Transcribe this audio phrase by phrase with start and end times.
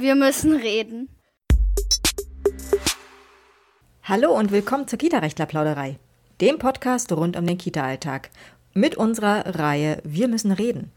[0.00, 1.10] Wir müssen reden.
[4.02, 5.98] Hallo und willkommen zur Kita-Rechtler-Plauderei,
[6.40, 8.30] dem Podcast rund um den Kita-Alltag.
[8.72, 10.90] Mit unserer Reihe Wir müssen reden.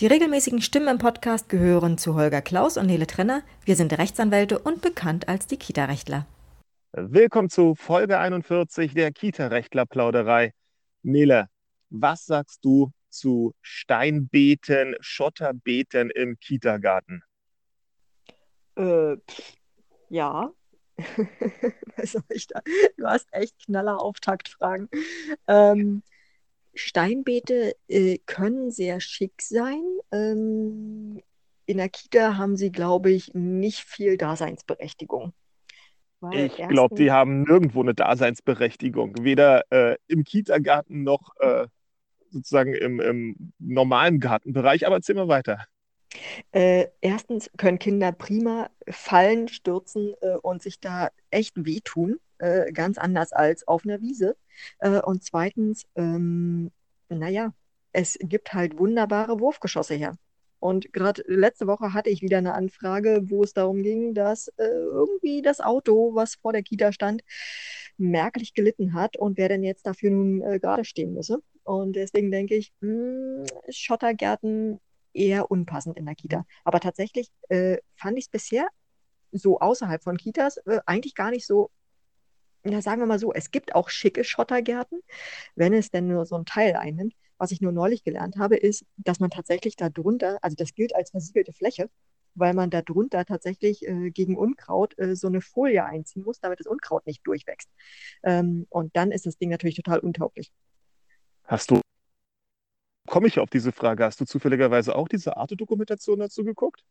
[0.00, 3.42] Die regelmäßigen Stimmen im Podcast gehören zu Holger Klaus und Nele Trenner.
[3.66, 6.24] Wir sind Rechtsanwälte und bekannt als die Kita-Rechtler.
[6.92, 10.54] Willkommen zu Folge 41 der Kita-Rechtler-Plauderei.
[11.02, 11.48] Nele,
[11.90, 17.22] was sagst du zu Steinbeeten, Schotterbeeten im Kitagarten?
[18.78, 19.52] Äh, pff,
[20.08, 20.52] ja.
[22.96, 24.88] Du hast echt knaller Auftaktfragen.
[25.46, 26.02] Ähm,
[26.74, 29.82] Steinbeete äh, können sehr schick sein.
[30.12, 31.20] Ähm,
[31.66, 35.32] in der Kita haben sie, glaube ich, nicht viel Daseinsberechtigung.
[36.20, 39.14] Weil ich glaube, die haben nirgendwo eine Daseinsberechtigung.
[39.20, 41.66] Weder äh, im Kita-Garten noch äh,
[42.30, 44.86] sozusagen im, im, normalen Gartenbereich.
[44.86, 45.66] Aber erzähl mal weiter.
[46.52, 52.98] Äh, erstens können Kinder prima fallen, stürzen äh, und sich da echt wehtun, äh, ganz
[52.98, 54.36] anders als auf einer Wiese.
[54.80, 56.70] Äh, und zweitens, ähm,
[57.08, 57.52] naja,
[57.92, 60.16] es gibt halt wunderbare Wurfgeschosse her.
[60.60, 64.64] Und gerade letzte Woche hatte ich wieder eine Anfrage, wo es darum ging, dass äh,
[64.64, 67.22] irgendwie das Auto, was vor der Kita stand,
[67.96, 71.40] merklich gelitten hat und wer denn jetzt dafür nun äh, gerade stehen müsse.
[71.62, 74.80] Und deswegen denke ich, mh, hm, Schottergärten
[75.12, 76.44] eher unpassend in der Kita.
[76.64, 78.68] Aber tatsächlich äh, fand ich es bisher
[79.32, 81.70] so außerhalb von Kitas äh, eigentlich gar nicht so,
[82.64, 85.00] na sagen wir mal so, es gibt auch schicke Schottergärten,
[85.54, 87.14] wenn es denn nur so ein Teil einnimmt.
[87.40, 90.94] Was ich nur neulich gelernt habe, ist, dass man tatsächlich da drunter, also das gilt
[90.96, 91.88] als versiegelte Fläche,
[92.34, 96.58] weil man da drunter tatsächlich äh, gegen Unkraut äh, so eine Folie einziehen muss, damit
[96.58, 97.68] das Unkraut nicht durchwächst.
[98.24, 100.52] Ähm, und dann ist das Ding natürlich total untauglich.
[101.44, 101.80] Hast du
[103.08, 104.04] komme ich auf diese Frage?
[104.04, 106.82] Hast du zufälligerweise auch diese Arte-Dokumentation dazu geguckt?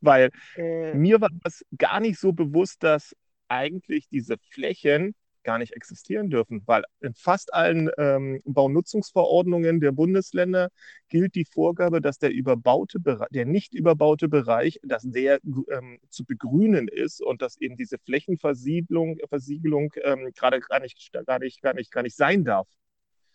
[0.00, 0.94] Weil äh.
[0.94, 3.14] mir war das gar nicht so bewusst, dass
[3.48, 10.68] eigentlich diese Flächen gar nicht existieren dürfen, weil in fast allen ähm, Baunutzungsverordnungen der Bundesländer
[11.08, 16.26] gilt die Vorgabe, dass der überbaute Bereich, der nicht überbaute Bereich, dass der ähm, zu
[16.26, 21.74] begrünen ist und dass eben diese Flächenversiegelung Versiegelung, ähm, gerade gar nicht, gar, nicht, gar,
[21.74, 22.68] nicht, gar nicht sein darf.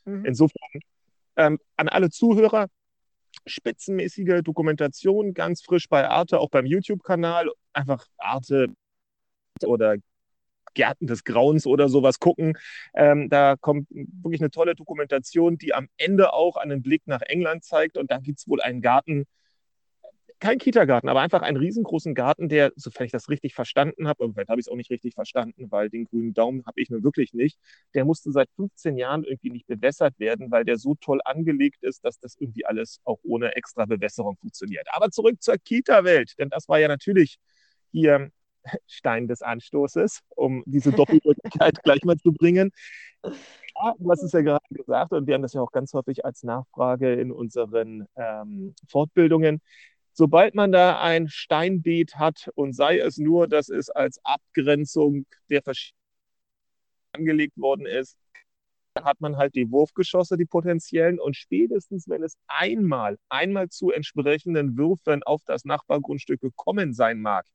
[0.06, 0.26] Mhm.
[0.26, 0.82] Insofern
[1.38, 2.68] ähm, an alle Zuhörer,
[3.46, 7.50] spitzenmäßige Dokumentation, ganz frisch bei Arte, auch beim YouTube-Kanal.
[7.74, 8.68] Einfach Arte
[9.64, 9.98] oder
[10.74, 12.58] Gärten des Grauens oder sowas gucken.
[12.94, 17.64] Ähm, da kommt wirklich eine tolle Dokumentation, die am Ende auch einen Blick nach England
[17.64, 17.98] zeigt.
[17.98, 19.26] Und da gibt es wohl einen Garten,
[20.40, 24.34] kein Kita-Garten, aber einfach einen riesengroßen Garten, der, sofern ich das richtig verstanden habe, aber
[24.34, 27.04] vielleicht habe ich es auch nicht richtig verstanden, weil den grünen Daumen habe ich nur
[27.04, 27.58] wirklich nicht,
[27.94, 32.04] der musste seit 15 Jahren irgendwie nicht bewässert werden, weil der so toll angelegt ist,
[32.04, 34.88] dass das irgendwie alles auch ohne extra Bewässerung funktioniert.
[34.92, 37.38] Aber zurück zur Kita-Welt, denn das war ja natürlich
[37.92, 38.30] hier
[38.88, 42.72] Stein des Anstoßes, um diese Doppelbödigkeit gleich mal zu bringen.
[43.24, 46.26] Ja, du hast es ja gerade gesagt und wir haben das ja auch ganz häufig
[46.26, 49.62] als Nachfrage in unseren ähm, Fortbildungen
[50.16, 55.62] sobald man da ein Steinbeet hat und sei es nur, dass es als Abgrenzung der
[55.62, 56.00] verschiedenen
[57.12, 58.18] angelegt worden ist,
[59.04, 64.78] hat man halt die Wurfgeschosse, die potenziellen und spätestens, wenn es einmal, einmal zu entsprechenden
[64.78, 67.46] Würfen auf das Nachbargrundstück gekommen sein mag,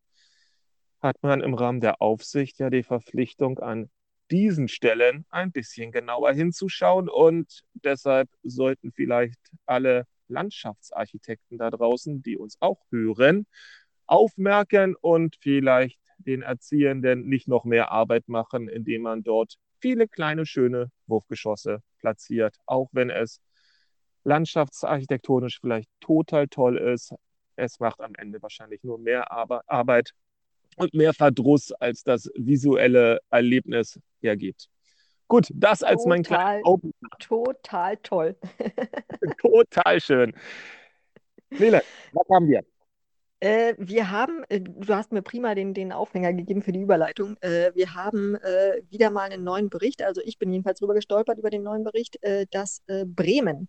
[1.00, 3.90] hat man im Rahmen der Aufsicht ja die Verpflichtung an
[4.30, 7.08] diesen Stellen ein bisschen genauer hinzuschauen.
[7.08, 13.46] Und deshalb sollten vielleicht alle Landschaftsarchitekten da draußen, die uns auch hören,
[14.06, 20.46] aufmerken und vielleicht den Erziehenden nicht noch mehr Arbeit machen, indem man dort viele kleine,
[20.46, 23.40] schöne Wurfgeschosse platziert, auch wenn es
[24.24, 27.14] landschaftsarchitektonisch vielleicht total toll ist.
[27.56, 30.12] Es macht am Ende wahrscheinlich nur mehr Arbeit
[30.76, 34.68] und mehr Verdruss, als das visuelle Erlebnis hergibt.
[35.30, 36.92] Gut, das als total, mein kleiner Open.
[37.20, 38.36] Total toll.
[39.40, 40.34] total schön.
[41.50, 41.82] Nele,
[42.12, 42.64] was haben wir?
[43.38, 47.36] Äh, wir haben, äh, du hast mir prima den, den Aufhänger gegeben für die Überleitung.
[47.42, 51.38] Äh, wir haben äh, wieder mal einen neuen Bericht, also ich bin jedenfalls drüber gestolpert
[51.38, 53.68] über den neuen Bericht, äh, dass Bremen,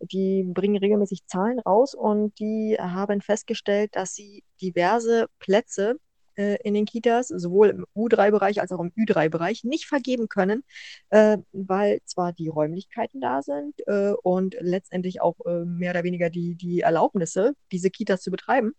[0.00, 6.00] die bringen regelmäßig Zahlen raus und die haben festgestellt, dass sie diverse Plätze
[6.36, 10.64] äh, in den Kitas, sowohl im U3-Bereich als auch im Ü3-Bereich, nicht vergeben können,
[11.10, 16.30] äh, weil zwar die Räumlichkeiten da sind äh, und letztendlich auch äh, mehr oder weniger
[16.30, 18.72] die, die Erlaubnisse, diese Kitas zu betreiben.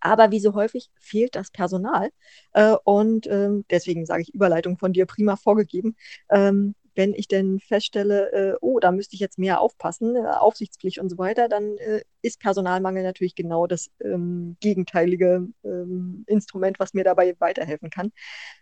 [0.00, 2.10] Aber wie so häufig fehlt das Personal.
[2.52, 5.96] Äh, und ähm, deswegen sage ich Überleitung von dir prima vorgegeben.
[6.30, 10.98] Ähm, wenn ich denn feststelle, äh, oh, da müsste ich jetzt mehr aufpassen, äh, Aufsichtspflicht
[10.98, 16.94] und so weiter, dann äh, ist Personalmangel natürlich genau das ähm, gegenteilige ähm, Instrument, was
[16.94, 18.12] mir dabei weiterhelfen kann.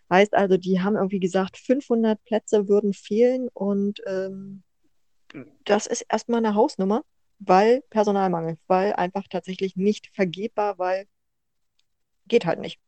[0.09, 4.63] Heißt also, die haben irgendwie gesagt, 500 Plätze würden fehlen und ähm,
[5.65, 7.03] das ist erstmal eine Hausnummer,
[7.39, 11.07] weil Personalmangel, weil einfach tatsächlich nicht vergebbar, weil
[12.27, 12.79] geht halt nicht.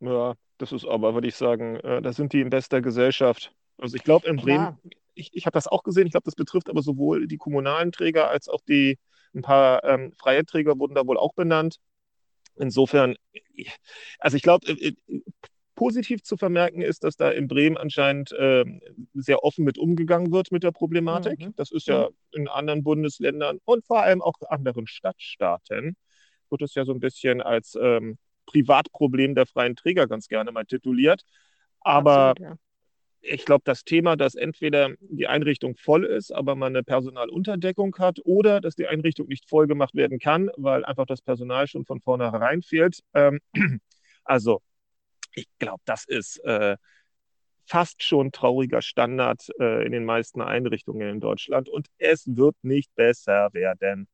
[0.00, 3.52] Ja, das ist aber, würde ich sagen, äh, da sind die in bester Gesellschaft.
[3.80, 4.78] Also ich glaube in Bremen,
[5.14, 8.28] ich, ich habe das auch gesehen, ich glaube, das betrifft aber sowohl die kommunalen Träger
[8.28, 8.98] als auch die,
[9.34, 11.78] ein paar ähm, freie Träger wurden da wohl auch benannt.
[12.56, 13.16] Insofern,
[14.18, 15.22] also ich glaube, äh, äh,
[15.74, 18.64] positiv zu vermerken ist, dass da in Bremen anscheinend äh,
[19.14, 21.40] sehr offen mit umgegangen wird mit der Problematik.
[21.40, 21.54] Mhm.
[21.56, 22.14] Das ist ja mhm.
[22.32, 25.96] in anderen Bundesländern und vor allem auch anderen Stadtstaaten,
[26.50, 30.64] wird es ja so ein bisschen als ähm, Privatproblem der freien Träger ganz gerne mal
[30.64, 31.22] tituliert.
[31.80, 32.56] Aber Absolut, ja.
[33.22, 38.18] Ich glaube, das Thema, dass entweder die Einrichtung voll ist, aber man eine Personalunterdeckung hat
[38.24, 42.00] oder dass die Einrichtung nicht voll gemacht werden kann, weil einfach das Personal schon von
[42.00, 43.00] vornherein fehlt.
[43.14, 43.40] Ähm,
[44.24, 44.62] also,
[45.34, 46.76] ich glaube, das ist äh,
[47.66, 52.94] fast schon trauriger Standard äh, in den meisten Einrichtungen in Deutschland und es wird nicht
[52.96, 54.08] besser werden.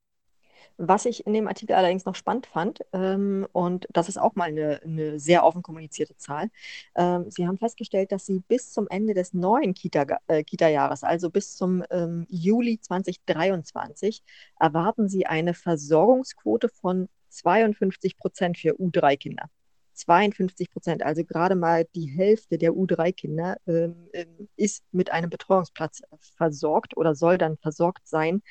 [0.76, 4.48] Was ich in dem Artikel allerdings noch spannend fand, ähm, und das ist auch mal
[4.48, 6.50] eine, eine sehr offen kommunizierte Zahl,
[6.94, 11.30] ähm, Sie haben festgestellt, dass Sie bis zum Ende des neuen Kita, äh, Kita-Jahres, also
[11.30, 14.22] bis zum ähm, Juli 2023,
[14.60, 19.48] erwarten Sie eine Versorgungsquote von 52 Prozent für U3-Kinder.
[19.96, 26.02] 52 Prozent, also gerade mal die Hälfte der U3-Kinder ähm, ähm, ist mit einem Betreuungsplatz
[26.36, 28.42] versorgt oder soll dann versorgt sein.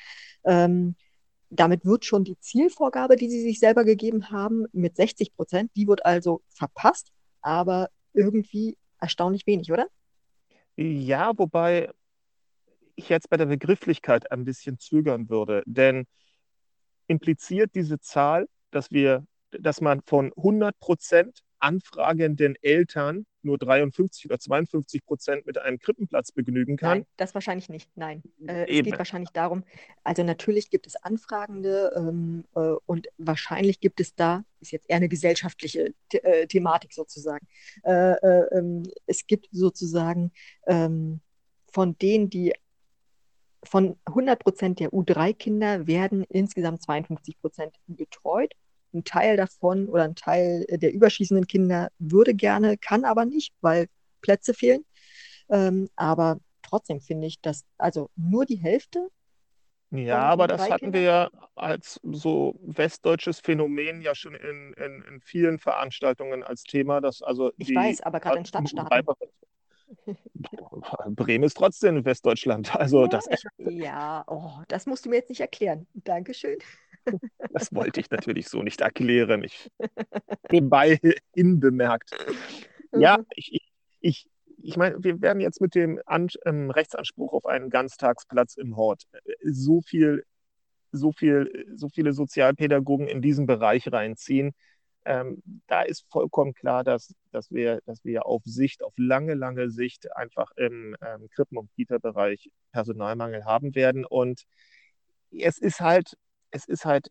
[0.44, 0.96] Ähm,
[1.60, 5.86] damit wird schon die Zielvorgabe, die sie sich selber gegeben haben, mit 60 Prozent, die
[5.86, 9.86] wird also verpasst, aber irgendwie erstaunlich wenig, oder?
[10.76, 11.90] Ja, wobei
[12.96, 16.06] ich jetzt bei der Begrifflichkeit ein bisschen zögern würde, denn
[17.06, 24.38] impliziert diese Zahl, dass wir, dass man von 100 Prozent anfragenden Eltern nur 53 oder
[24.38, 26.98] 52 Prozent mit einem Krippenplatz begnügen kann.
[26.98, 27.88] Nein, das wahrscheinlich nicht.
[27.94, 28.22] Nein.
[28.46, 29.64] Äh, es geht wahrscheinlich darum,
[30.04, 34.96] also natürlich gibt es Anfragende ähm, äh, und wahrscheinlich gibt es da, ist jetzt eher
[34.96, 37.46] eine gesellschaftliche The äh, Thematik sozusagen.
[37.84, 40.32] Äh, äh, ähm, es gibt sozusagen
[40.66, 41.20] ähm,
[41.72, 42.52] von denen, die
[43.64, 48.52] von 100 Prozent der U3-Kinder werden insgesamt 52 Prozent betreut
[48.94, 53.86] ein Teil davon oder ein Teil der überschießenden Kinder würde gerne, kann aber nicht, weil
[54.20, 54.84] Plätze fehlen.
[55.48, 59.08] Ähm, aber trotzdem finde ich, dass also nur die Hälfte.
[59.90, 60.98] Ja, aber das hatten Kinder?
[60.98, 67.00] wir ja als so westdeutsches Phänomen ja schon in, in, in vielen Veranstaltungen als Thema.
[67.00, 69.06] Dass also ich die, weiß, aber gerade in Stadtstaaten.
[71.10, 72.74] Bremen ist trotzdem Westdeutschland.
[72.74, 73.28] Also ja, das,
[73.58, 75.86] ja oh, das musst du mir jetzt nicht erklären.
[75.94, 76.58] Dankeschön.
[77.50, 79.42] Das wollte ich natürlich so nicht erklären.
[79.44, 79.70] Ich
[80.50, 80.98] nebenbei
[81.34, 82.10] hinbemerkt.
[82.92, 83.26] Ja, mhm.
[83.34, 83.60] ich,
[84.00, 84.28] ich,
[84.62, 89.04] ich, meine, wir werden jetzt mit dem An ähm, Rechtsanspruch auf einen Ganztagsplatz im Hort
[89.12, 90.24] äh, so viel,
[90.92, 94.52] so viel, so viele Sozialpädagogen in diesen Bereich reinziehen.
[95.04, 99.70] Ähm, da ist vollkommen klar, dass, dass, wir, dass wir auf Sicht, auf lange, lange
[99.70, 104.04] Sicht einfach im ähm, Krippen- und Kita-Bereich Personalmangel haben werden.
[104.04, 104.42] Und
[105.30, 106.16] es ist halt
[106.50, 107.10] es ist halt,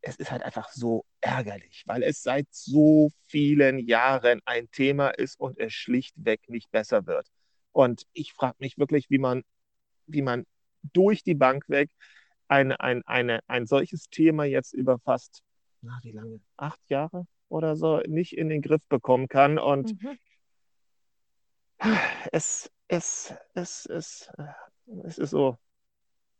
[0.00, 5.38] es ist halt einfach so ärgerlich, weil es seit so vielen Jahren ein Thema ist
[5.40, 7.28] und es schlichtweg nicht besser wird.
[7.72, 9.42] Und ich frage mich wirklich, wie man,
[10.06, 10.46] wie man
[10.92, 11.90] durch die Bank weg
[12.48, 15.42] ein, ein, eine, ein solches Thema jetzt über fast,
[15.82, 16.40] na, wie lange?
[16.56, 19.58] Acht Jahre oder so nicht in den Griff bekommen kann.
[19.58, 20.18] Und mhm.
[22.32, 24.30] es, es, es, es,
[25.04, 25.58] es ist so,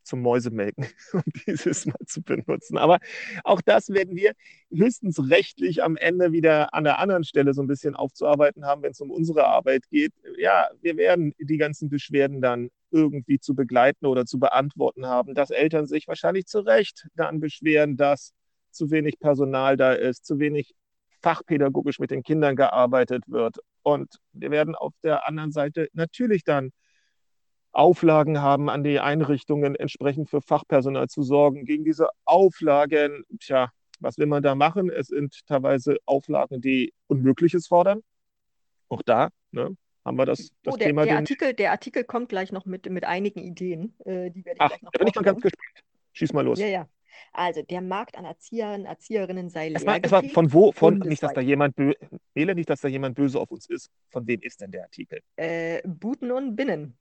[0.09, 2.79] zum Mäusemelken, um dieses mal zu benutzen.
[2.79, 2.99] Aber
[3.45, 4.33] auch das werden wir
[4.71, 8.93] höchstens rechtlich am Ende wieder an der anderen Stelle so ein bisschen aufzuarbeiten haben, wenn
[8.93, 10.13] es um unsere Arbeit geht.
[10.39, 15.51] Ja, wir werden die ganzen Beschwerden dann irgendwie zu begleiten oder zu beantworten haben, dass
[15.51, 18.33] Eltern sich wahrscheinlich zu Recht dann beschweren, dass
[18.71, 20.75] zu wenig Personal da ist, zu wenig
[21.21, 23.57] fachpädagogisch mit den Kindern gearbeitet wird.
[23.83, 26.71] Und wir werden auf der anderen Seite natürlich dann
[27.73, 31.65] Auflagen haben an die Einrichtungen, entsprechend für Fachpersonal zu sorgen.
[31.65, 33.71] Gegen diese Auflagen, tja,
[34.01, 34.91] was will man da machen?
[34.91, 38.03] Es sind teilweise Auflagen, die Unmögliches fordern.
[38.89, 41.05] Auch da ne, haben wir das, das oh, der, Thema.
[41.05, 43.95] Der Artikel, der Artikel kommt gleich noch mit, mit einigen Ideen.
[44.05, 45.85] Äh, die werde ich Ach, gleich noch da bin ich mal ganz gespannt.
[46.13, 46.59] Schieß mal los.
[46.59, 46.89] Ja, ja.
[47.33, 50.01] Also, der Markt an Erziehern, Erzieherinnen sei leer.
[50.03, 50.73] Es war, von wo?
[50.73, 51.77] Von, nicht, dass da jemand,
[52.35, 53.91] Nele, nicht, dass da jemand böse auf uns ist.
[54.11, 55.21] Von wem ist denn der Artikel?
[55.37, 56.97] Äh, Buten und Binnen.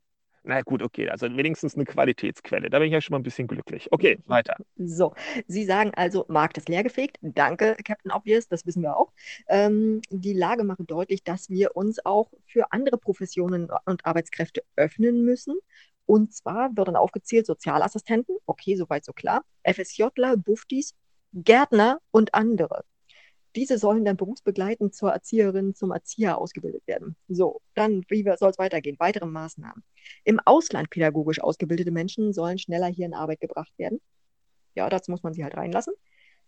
[0.48, 2.70] Na gut, okay, also wenigstens eine Qualitätsquelle.
[2.70, 3.89] Da bin ich ja schon mal ein bisschen glücklich.
[3.92, 4.56] Okay, weiter.
[4.77, 5.13] So,
[5.46, 7.18] Sie sagen also, Markt ist leergefegt.
[7.22, 9.12] Danke, Captain Obvious, das wissen wir auch.
[9.50, 15.25] Ähm, die Lage macht deutlich, dass wir uns auch für andere Professionen und Arbeitskräfte öffnen
[15.25, 15.58] müssen.
[16.06, 20.96] Und zwar wird dann aufgezählt Sozialassistenten, okay, soweit so klar, FSJler, Buftis,
[21.34, 22.86] Gärtner und andere.
[23.58, 27.16] Diese sollen dann berufsbegleitend zur Erzieherin, zum Erzieher ausgebildet werden.
[27.28, 28.98] So, dann, wie soll es weitergehen?
[29.00, 29.84] Weitere Maßnahmen.
[30.24, 34.00] Im Ausland pädagogisch ausgebildete Menschen sollen schneller hier in Arbeit gebracht werden.
[34.76, 35.96] Ja, dazu muss man sie halt reinlassen.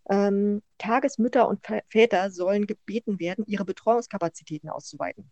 [0.07, 5.31] Ähm, Tagesmütter und Väter sollen gebeten werden, ihre Betreuungskapazitäten auszuweiten.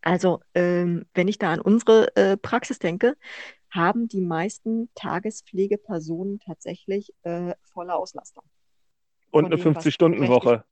[0.00, 3.16] Also, ähm, wenn ich da an unsere äh, Praxis denke,
[3.70, 8.42] haben die meisten Tagespflegepersonen tatsächlich äh, volle Auslastung.
[9.30, 10.64] Und eine 50-Stunden-Woche.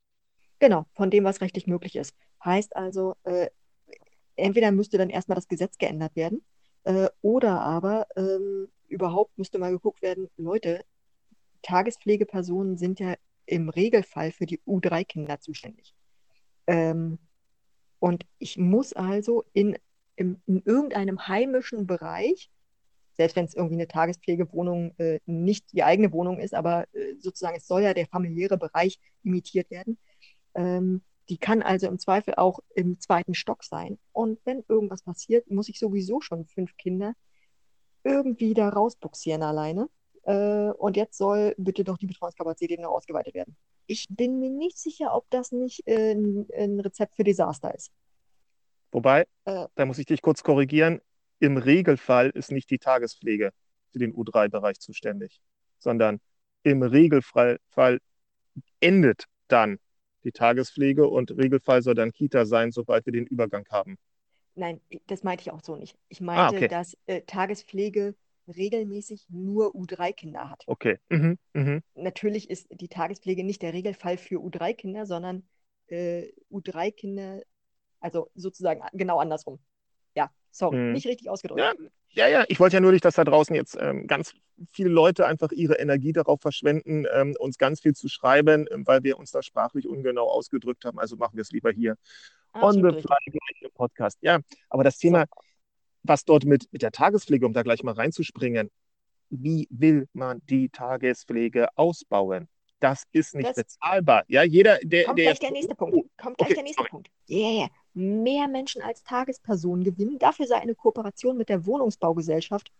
[0.61, 2.15] Genau, von dem, was rechtlich möglich ist.
[2.45, 3.49] Heißt also, äh,
[4.35, 6.45] entweder müsste dann erstmal das Gesetz geändert werden
[6.83, 10.85] äh, oder aber ähm, überhaupt müsste mal geguckt werden, Leute,
[11.63, 13.15] Tagespflegepersonen sind ja
[13.47, 15.95] im Regelfall für die U3-Kinder zuständig.
[16.67, 17.17] Ähm,
[17.97, 19.79] und ich muss also in,
[20.15, 22.51] in, in irgendeinem heimischen Bereich
[23.13, 27.57] selbst wenn es irgendwie eine Tagespflegewohnung äh, nicht die eigene Wohnung ist, aber äh, sozusagen
[27.57, 29.97] es soll ja der familiäre Bereich imitiert werden.
[30.55, 33.97] Ähm, die kann also im Zweifel auch im zweiten Stock sein.
[34.11, 37.13] Und wenn irgendwas passiert, muss ich sowieso schon fünf Kinder
[38.03, 39.89] irgendwie da rausbuxieren alleine.
[40.23, 43.55] Äh, und jetzt soll bitte doch die Betreuungskapazität noch ausgeweitet werden.
[43.87, 47.91] Ich bin mir nicht sicher, ob das nicht äh, ein, ein Rezept für Desaster ist.
[48.91, 50.99] Wobei, äh, da muss ich dich kurz korrigieren,
[51.39, 53.51] im Regelfall ist nicht die Tagespflege
[53.91, 55.41] für den U3-Bereich zuständig,
[55.79, 56.19] sondern
[56.63, 57.57] im Regelfall
[58.79, 59.79] endet dann
[60.23, 63.97] die Tagespflege und Regelfall soll dann Kita sein, sobald wir den Übergang haben.
[64.55, 65.97] Nein, das meinte ich auch so nicht.
[66.09, 66.67] Ich ah, meinte, ah, okay.
[66.67, 68.15] dass äh, Tagespflege
[68.47, 70.63] regelmäßig nur U3-Kinder hat.
[70.67, 70.97] Okay.
[71.09, 71.79] Mhm, mh.
[71.95, 75.43] Natürlich ist die Tagespflege nicht der Regelfall für U3-Kinder, sondern
[75.87, 77.41] äh, U3-Kinder,
[77.99, 79.59] also sozusagen genau andersrum.
[80.15, 80.91] Ja, sorry, hm.
[80.93, 81.61] nicht richtig ausgedrückt.
[81.61, 81.73] Ja,
[82.13, 84.33] ja, ja, ich wollte ja nur nicht, dass da draußen jetzt ähm, ganz
[84.69, 89.03] viele Leute einfach ihre Energie darauf verschwenden, ähm, uns ganz viel zu schreiben, ähm, weil
[89.03, 90.99] wir uns da sprachlich ungenau ausgedrückt haben.
[90.99, 91.95] Also machen wir es lieber hier
[92.51, 94.17] Absolut on the fly im Podcast.
[94.21, 94.39] Ja,
[94.69, 95.41] aber das Thema, so.
[96.03, 98.69] was dort mit, mit der Tagespflege, um da gleich mal reinzuspringen,
[99.29, 102.49] wie will man die Tagespflege ausbauen?
[102.81, 104.23] Das ist nicht das bezahlbar.
[104.27, 105.05] Ja, jeder, der.
[105.05, 105.95] Kommt der gleich der nächste Punkt.
[106.17, 106.55] Kommt gleich okay.
[106.55, 107.09] der nächste Punkt.
[107.29, 110.19] Yeah mehr Menschen als Tagespersonen gewinnen.
[110.19, 112.71] Dafür sei eine Kooperation mit der Wohnungsbaugesellschaft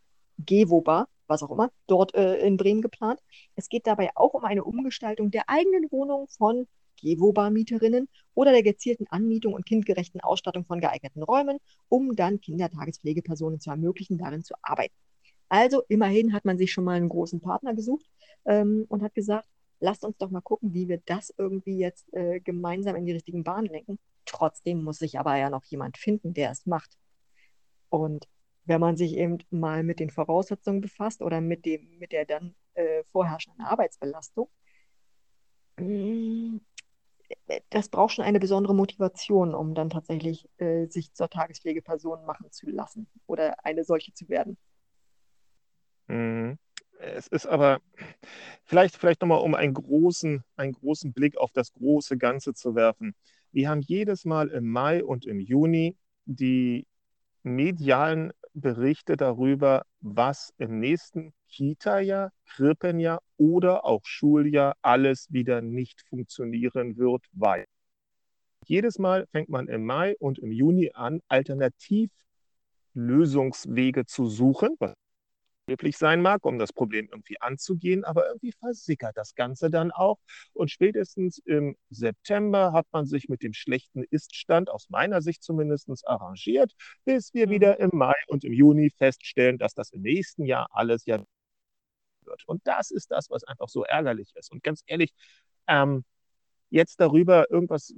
[0.45, 3.19] Gewoba, was auch immer, dort äh, in Bremen geplant.
[3.55, 6.67] Es geht dabei auch um eine Umgestaltung der eigenen Wohnung von
[7.01, 11.57] Gewoba-Mieterinnen oder der gezielten Anmietung und kindgerechten Ausstattung von geeigneten Räumen,
[11.89, 14.95] um dann Kindertagespflegepersonen zu ermöglichen, darin zu arbeiten.
[15.49, 18.05] Also immerhin hat man sich schon mal einen großen Partner gesucht
[18.45, 19.47] ähm, und hat gesagt,
[19.81, 23.43] lasst uns doch mal gucken, wie wir das irgendwie jetzt äh, gemeinsam in die richtigen
[23.43, 24.00] Bahnen lenken.
[24.25, 26.97] Trotzdem muss sich aber ja noch jemand finden, der es macht.
[27.89, 28.29] Und
[28.65, 32.55] wenn man sich eben mal mit den Voraussetzungen befasst oder mit, dem, mit der dann
[32.75, 34.50] äh, vorherrschenden Arbeitsbelastung,
[35.77, 36.57] mm,
[37.69, 42.69] das braucht schon eine besondere Motivation, um dann tatsächlich äh, sich zur Tagespflegeperson machen zu
[42.69, 44.57] lassen oder eine solche zu werden.
[46.07, 46.59] Mhm.
[47.01, 47.81] Es ist aber
[48.63, 53.15] vielleicht, vielleicht nochmal, um einen großen, einen großen Blick auf das große Ganze zu werfen.
[53.51, 56.86] Wir haben jedes Mal im Mai und im Juni die
[57.43, 66.98] medialen Berichte darüber, was im nächsten Kita-Jahr, Krippenjahr oder auch Schuljahr alles wieder nicht funktionieren
[66.98, 67.65] wird, weil
[68.65, 74.93] jedes Mal fängt man im Mai und im Juni an, Alternativlösungswege zu suchen, was
[75.65, 80.17] behilflich sein mag, um das Problem irgendwie anzugehen, aber irgendwie versickert das Ganze dann auch.
[80.53, 85.89] Und spätestens im September hat man sich mit dem schlechten Iststand, aus meiner Sicht zumindest,
[86.07, 86.73] arrangiert,
[87.05, 87.51] bis wir mhm.
[87.51, 91.23] wieder im Mai und im Juni feststellen, dass das im nächsten Jahr alles ja
[92.25, 92.43] wird.
[92.47, 94.51] Und das ist das, was einfach so ärgerlich ist.
[94.51, 95.11] Und ganz ehrlich,
[95.67, 96.03] ähm,
[96.69, 97.93] jetzt darüber irgendwas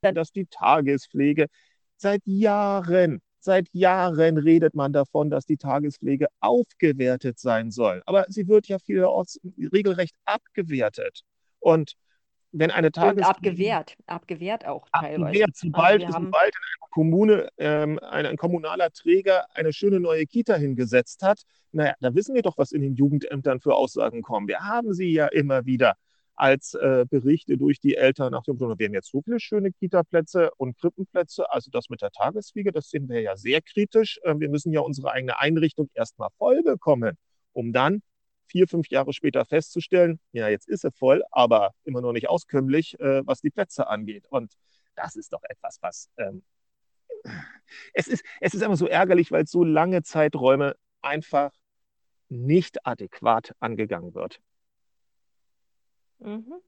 [0.00, 1.48] dass die Tagespflege
[1.96, 8.02] seit Jahren Seit Jahren redet man davon, dass die Tagespflege aufgewertet sein soll.
[8.06, 9.40] Aber sie wird ja vielerorts
[9.72, 11.22] regelrecht abgewertet.
[11.60, 11.94] Und
[12.52, 13.28] wenn eine Tagespflege.
[13.28, 15.26] Und abgewehrt, abgewehrt auch teilweise.
[15.26, 20.26] Abgewehrt, sobald, also sobald in einer Kommune ähm, ein, ein, kommunaler Träger eine schöne neue
[20.26, 21.42] Kita hingesetzt hat,
[21.72, 24.48] naja, da wissen wir doch, was in den Jugendämtern für Aussagen kommen.
[24.48, 25.94] Wir haben sie ja immer wieder.
[26.38, 29.72] Als äh, Berichte durch die Eltern nach dem Motto, wir haben jetzt so viele schöne
[29.72, 31.50] Kita-Plätze und Krippenplätze.
[31.52, 34.20] Also das mit der Tagesfliege, das sehen wir ja sehr kritisch.
[34.22, 37.16] Äh, wir müssen ja unsere eigene Einrichtung erstmal voll bekommen,
[37.52, 38.02] um dann
[38.46, 42.98] vier, fünf Jahre später festzustellen, ja, jetzt ist sie voll, aber immer noch nicht auskömmlich,
[43.00, 44.26] äh, was die Plätze angeht.
[44.30, 44.54] Und
[44.94, 46.42] das ist doch etwas, was ähm,
[47.92, 51.52] es ist, es ist einfach so ärgerlich, weil so lange Zeiträume einfach
[52.28, 54.40] nicht adäquat angegangen wird.
[56.18, 56.60] Mhm.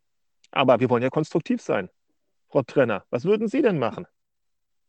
[0.51, 1.91] Aber wir wollen ja konstruktiv sein.
[2.49, 4.07] Frau Trenner, was würden Sie denn machen?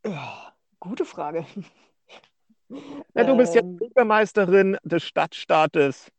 [0.06, 1.46] Ja, gute Frage.
[3.14, 3.76] Ja, du bist ja ähm.
[3.76, 6.10] Bürgermeisterin des Stadtstaates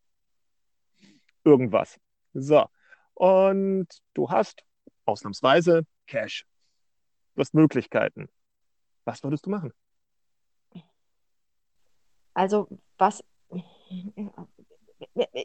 [1.44, 1.99] irgendwas.
[2.34, 2.66] So.
[3.14, 4.62] Und du hast
[5.06, 6.44] ausnahmsweise Cash.
[7.34, 8.28] Du hast Möglichkeiten.
[9.06, 9.72] Was würdest du machen?
[12.34, 12.68] Also,
[12.99, 13.25] was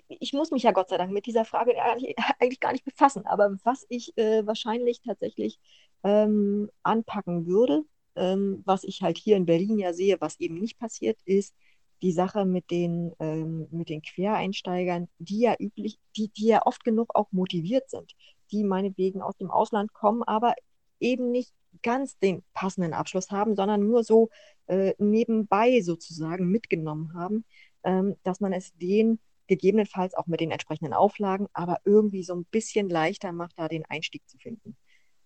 [0.08, 1.74] ich muss mich ja Gott sei Dank mit dieser Frage
[2.40, 5.60] eigentlich gar nicht befassen, aber was ich äh, wahrscheinlich tatsächlich
[6.04, 7.84] ähm, anpacken würde,
[8.16, 11.56] ähm, was ich halt hier in Berlin ja sehe, was eben nicht passiert, ist
[12.02, 16.84] die Sache mit den, ähm, mit den Quereinsteigern, die ja üblich, die, die ja oft
[16.84, 18.14] genug auch motiviert sind,
[18.52, 20.54] die meinetwegen aus dem Ausland kommen, aber
[21.00, 24.30] eben nicht ganz den passenden Abschluss haben, sondern nur so
[24.68, 27.46] äh, nebenbei sozusagen mitgenommen haben,
[27.84, 32.46] ähm, dass man es denen gegebenenfalls auch mit den entsprechenden Auflagen, aber irgendwie so ein
[32.46, 34.76] bisschen leichter macht, da den Einstieg zu finden.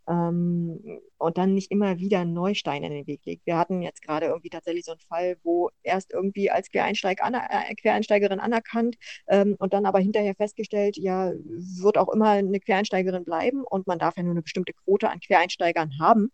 [0.07, 3.45] Ähm, und dann nicht immer wieder Neusteine in den Weg legt.
[3.45, 7.47] Wir hatten jetzt gerade irgendwie tatsächlich so einen Fall, wo erst irgendwie als Quereinsteig aner
[7.49, 8.97] äh, Quereinsteigerin anerkannt
[9.27, 13.99] ähm, und dann aber hinterher festgestellt, ja, wird auch immer eine Quereinsteigerin bleiben und man
[13.99, 16.31] darf ja nur eine bestimmte Quote an Quereinsteigern haben.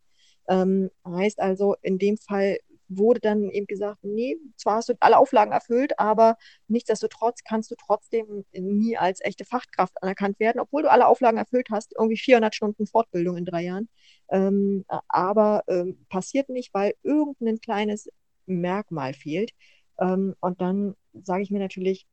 [0.49, 2.57] Ähm, heißt also, in dem Fall
[2.89, 7.75] wurde dann eben gesagt, nee, zwar hast du alle Auflagen erfüllt, aber nichtsdestotrotz kannst du
[7.75, 12.55] trotzdem nie als echte Fachkraft anerkannt werden, obwohl du alle Auflagen erfüllt hast, irgendwie 400
[12.55, 13.89] Stunden Fortbildung in drei Jahren.
[14.29, 18.09] Ähm, aber ähm, passiert nicht, weil irgendein kleines
[18.45, 19.51] Merkmal fehlt.
[19.99, 22.07] Ähm, und dann sage ich mir natürlich,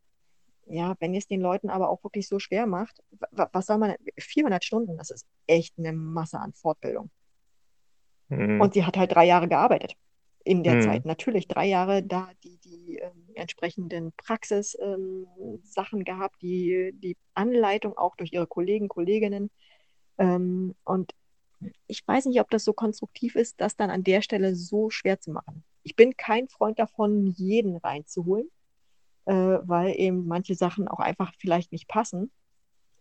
[0.66, 3.94] ja, wenn ihr es den Leuten aber auch wirklich so schwer macht, was soll man,
[4.18, 7.10] 400 Stunden, das ist echt eine Masse an Fortbildung.
[8.28, 8.60] Mhm.
[8.60, 9.96] Und sie hat halt drei Jahre gearbeitet
[10.44, 10.82] in der mhm.
[10.82, 11.04] Zeit.
[11.06, 15.26] Natürlich drei Jahre da die, die ähm, entsprechenden Praxissachen
[15.98, 19.50] ähm, gehabt, die, die Anleitung auch durch ihre Kollegen, Kolleginnen.
[20.18, 21.12] Ähm, und
[21.86, 25.18] ich weiß nicht, ob das so konstruktiv ist, das dann an der Stelle so schwer
[25.18, 25.64] zu machen.
[25.82, 28.50] Ich bin kein Freund davon, jeden reinzuholen,
[29.24, 32.30] äh, weil eben manche Sachen auch einfach vielleicht nicht passen.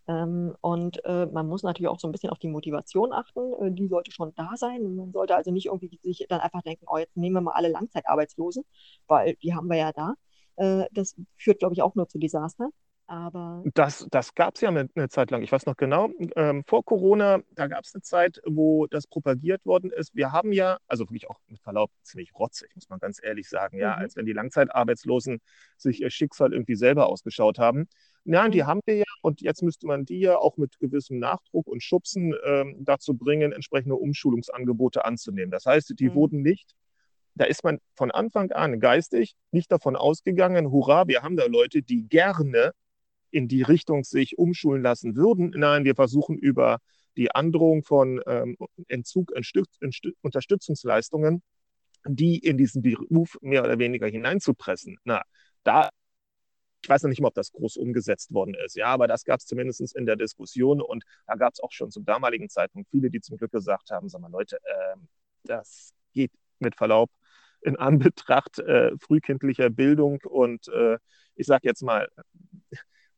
[0.06, 3.40] Ähm, und äh, man muss natürlich auch so ein bisschen auf die Motivation achten.
[3.62, 4.96] Äh, die sollte schon da sein.
[4.96, 7.68] Man sollte also nicht irgendwie sich dann einfach denken, oh, jetzt nehmen wir mal alle
[7.68, 8.64] Langzeitarbeitslosen,
[9.06, 10.14] weil die haben wir ja da.
[10.56, 12.70] Äh, das führt, glaube ich, auch nur zu Desaster.
[13.06, 15.42] Aber das, das gab es ja eine, eine, Zeit lang.
[15.42, 19.66] Ich weiß noch genau, ähm, vor Corona, da gab es eine Zeit, wo das propagiert
[19.66, 20.14] worden ist.
[20.14, 23.76] Wir haben ja, also wirklich auch mit Verlaub ziemlich rotzig, muss man ganz ehrlich sagen,
[23.76, 24.02] ja, mhm.
[24.02, 25.40] als wenn die Langzeitarbeitslosen
[25.76, 27.88] sich ihr Schicksal irgendwie selber ausgeschaut haben.
[28.24, 28.66] Nein, die mhm.
[28.66, 32.34] haben wir ja und jetzt müsste man die ja auch mit gewissem Nachdruck und Schubsen
[32.44, 35.50] ähm, dazu bringen, entsprechende Umschulungsangebote anzunehmen.
[35.50, 36.14] Das heißt, die mhm.
[36.14, 36.74] wurden nicht,
[37.34, 41.82] da ist man von Anfang an geistig nicht davon ausgegangen, hurra, wir haben da Leute,
[41.82, 42.72] die gerne
[43.34, 45.50] in die Richtung sich umschulen lassen würden.
[45.56, 46.78] Nein, wir versuchen über
[47.16, 49.32] die Androhung von ähm, Entzug
[50.22, 51.42] Unterstützungsleistungen,
[52.06, 54.98] die in diesen Beruf mehr oder weniger hineinzupressen.
[55.02, 55.22] Na,
[55.64, 55.90] da
[56.82, 58.76] ich weiß noch nicht mal, ob das groß umgesetzt worden ist.
[58.76, 61.90] Ja, aber das gab es zumindest in der Diskussion und da gab es auch schon
[61.90, 64.96] zum damaligen Zeitpunkt viele, die zum Glück gesagt haben, sag mal Leute, äh,
[65.44, 67.10] das geht mit Verlaub
[67.62, 70.98] in Anbetracht äh, frühkindlicher Bildung und äh,
[71.36, 72.08] ich sage jetzt mal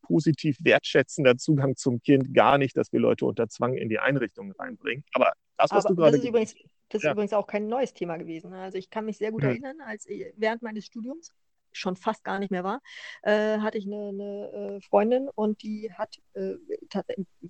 [0.07, 4.53] positiv wertschätzender Zugang zum Kind gar nicht, dass wir Leute unter Zwang in die Einrichtungen
[4.53, 5.03] reinbringen.
[5.13, 6.19] Aber das, was Aber du gerade.
[6.19, 6.55] Das,
[6.89, 7.11] das ist ja.
[7.11, 8.53] übrigens auch kein neues Thema gewesen.
[8.53, 9.49] Also ich kann mich sehr gut hm.
[9.49, 11.31] erinnern, als während meines Studiums
[11.73, 12.81] schon fast gar nicht mehr war,
[13.23, 16.55] äh, hatte ich eine, eine äh, Freundin und die hat, äh,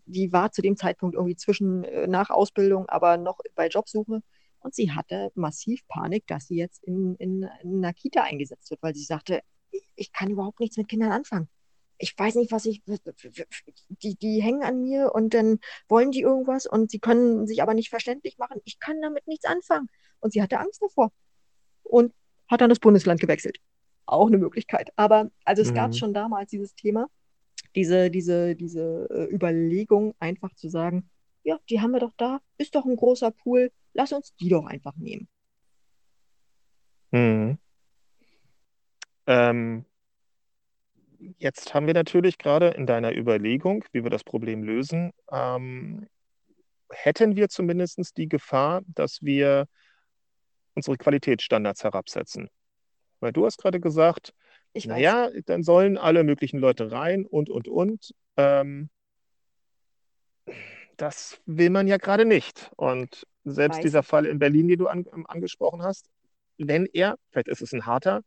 [0.05, 4.21] die war zu dem Zeitpunkt irgendwie zwischen äh, nach Ausbildung, aber noch bei Jobsuche
[4.59, 8.81] und sie hatte massiv Panik, dass sie jetzt in, in, in einer Kita eingesetzt wird,
[8.83, 9.41] weil sie sagte,
[9.95, 11.47] ich kann überhaupt nichts mit Kindern anfangen.
[11.97, 12.81] Ich weiß nicht, was ich,
[13.89, 17.73] die, die hängen an mir und dann wollen die irgendwas und sie können sich aber
[17.73, 18.61] nicht verständlich machen.
[18.65, 19.89] Ich kann damit nichts anfangen.
[20.19, 21.11] Und sie hatte Angst davor
[21.83, 22.13] und
[22.47, 23.59] hat dann das Bundesland gewechselt
[24.07, 24.91] auch eine Möglichkeit.
[24.95, 25.75] Aber also es mhm.
[25.75, 27.07] gab schon damals dieses Thema,
[27.75, 31.09] diese, diese, diese äh, Überlegung, einfach zu sagen,
[31.43, 34.65] ja, die haben wir doch da, ist doch ein großer Pool, lass uns die doch
[34.65, 35.27] einfach nehmen.
[37.11, 37.57] Mhm.
[39.27, 39.85] Ähm,
[41.37, 46.07] jetzt haben wir natürlich gerade in deiner Überlegung, wie wir das Problem lösen, ähm,
[46.89, 49.67] hätten wir zumindest die Gefahr, dass wir
[50.73, 52.49] unsere Qualitätsstandards herabsetzen.
[53.19, 54.33] Weil du hast gerade gesagt,
[54.85, 58.13] naja, dann sollen alle möglichen Leute rein und, und, und.
[58.35, 58.89] Ähm,
[60.97, 62.71] das will man ja gerade nicht.
[62.75, 63.83] Und selbst weiß.
[63.83, 66.09] dieser Fall in Berlin, den du an, angesprochen hast,
[66.57, 68.21] wenn er, vielleicht ist es ein harter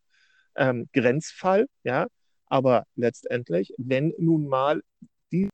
[0.56, 2.06] ähm, Grenzfall, ja,
[2.50, 4.82] aber letztendlich, wenn nun mal
[5.32, 5.48] die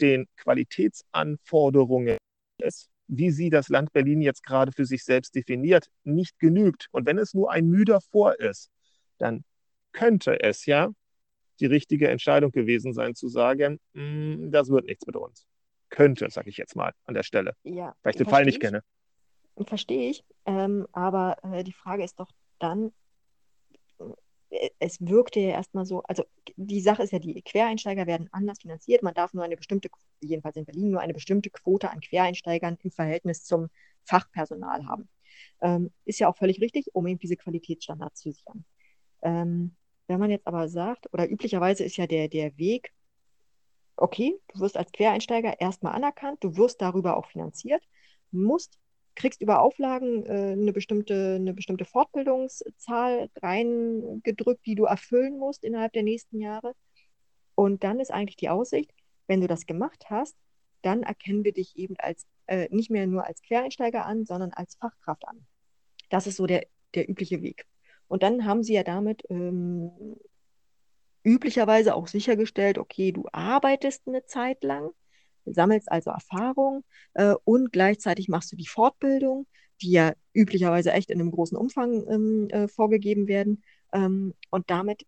[0.00, 2.16] den Qualitätsanforderungen
[2.58, 6.88] ist, wie sie das Land Berlin jetzt gerade für sich selbst definiert, nicht genügt.
[6.90, 8.70] Und wenn es nur ein müder Vor ist,
[9.18, 9.44] dann
[9.92, 10.90] könnte es ja
[11.60, 15.46] die richtige Entscheidung gewesen sein, zu sagen, mm, das wird nichts mit uns.
[15.90, 17.54] Könnte, sage ich jetzt mal an der Stelle.
[17.62, 18.60] Ja, weil ich den Fall nicht ich.
[18.60, 18.82] kenne.
[19.66, 20.24] Verstehe ich.
[20.46, 22.92] Ähm, aber äh, die Frage ist doch dann,
[24.78, 26.24] es wirkte ja erstmal so, also
[26.56, 29.02] die Sache ist ja, die Quereinsteiger werden anders finanziert.
[29.02, 29.88] Man darf nur eine bestimmte,
[30.20, 33.68] jedenfalls in Berlin, nur eine bestimmte Quote an Quereinsteigern im Verhältnis zum
[34.04, 35.08] Fachpersonal haben.
[35.60, 38.64] Ähm, ist ja auch völlig richtig, um eben diese Qualitätsstandards zu sichern.
[39.22, 39.74] Ähm,
[40.06, 42.92] wenn man jetzt aber sagt, oder üblicherweise ist ja der, der Weg,
[43.96, 47.82] okay, du wirst als Quereinsteiger erstmal anerkannt, du wirst darüber auch finanziert,
[48.30, 48.78] musst
[49.14, 55.92] kriegst über Auflagen äh, eine, bestimmte, eine bestimmte Fortbildungszahl reingedrückt, die du erfüllen musst innerhalb
[55.92, 56.74] der nächsten Jahre.
[57.54, 58.90] Und dann ist eigentlich die Aussicht,
[59.26, 60.36] wenn du das gemacht hast,
[60.82, 64.74] dann erkennen wir dich eben als äh, nicht mehr nur als Quereinsteiger an, sondern als
[64.76, 65.46] Fachkraft an.
[66.10, 67.66] Das ist so der, der übliche Weg.
[68.08, 69.90] Und dann haben sie ja damit ähm,
[71.22, 74.90] üblicherweise auch sichergestellt, okay, du arbeitest eine Zeit lang
[75.44, 79.46] sammelst also Erfahrung äh, und gleichzeitig machst du die Fortbildung,
[79.80, 83.62] die ja üblicherweise echt in einem großen Umfang ähm, äh, vorgegeben werden.
[83.92, 85.06] Ähm, und damit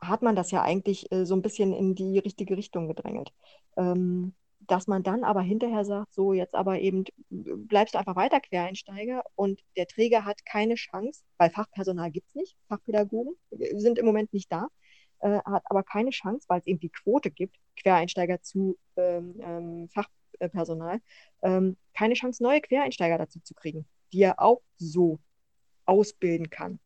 [0.00, 3.32] hat man das ja eigentlich äh, so ein bisschen in die richtige Richtung gedrängelt.
[3.76, 4.34] Ähm,
[4.66, 9.22] dass man dann aber hinterher sagt, so jetzt aber eben bleibst du einfach weiter Quereinsteiger
[9.34, 14.32] und der Träger hat keine Chance, weil Fachpersonal gibt es nicht, Fachpädagogen sind im Moment
[14.32, 14.68] nicht da,
[15.24, 19.88] äh, hat aber keine Chance, weil es eben die Quote gibt, Quereinsteiger zu ähm, ähm,
[19.88, 21.00] Fachpersonal,
[21.42, 25.18] ähm, keine Chance, neue Quereinsteiger dazu zu kriegen, die er auch so
[25.86, 26.78] ausbilden kann.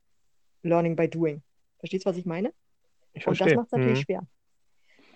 [0.62, 1.42] Learning by doing.
[1.80, 2.52] Verstehst du, was ich meine?
[3.12, 4.02] Ich Und das macht es natürlich mhm.
[4.02, 4.26] schwer.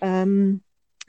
[0.01, 0.63] Ähm,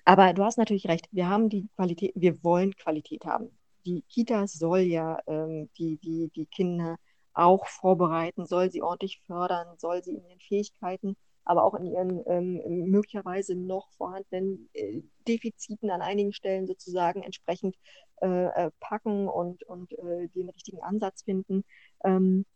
[0.04, 1.08] aber du hast natürlich recht.
[1.10, 3.50] Wir haben die Qualität, wir wollen Qualität haben.
[3.86, 6.96] Die Kita soll ja ähm, die, die, die Kinder
[7.32, 12.22] auch vorbereiten, soll sie ordentlich fördern, soll sie in den Fähigkeiten aber auch in ihren
[12.26, 17.76] ähm, möglicherweise noch vorhandenen äh, Defiziten an einigen Stellen sozusagen entsprechend
[18.22, 21.64] äh, äh, packen und, und äh, den richtigen Ansatz finden.
[22.04, 22.46] Ähm,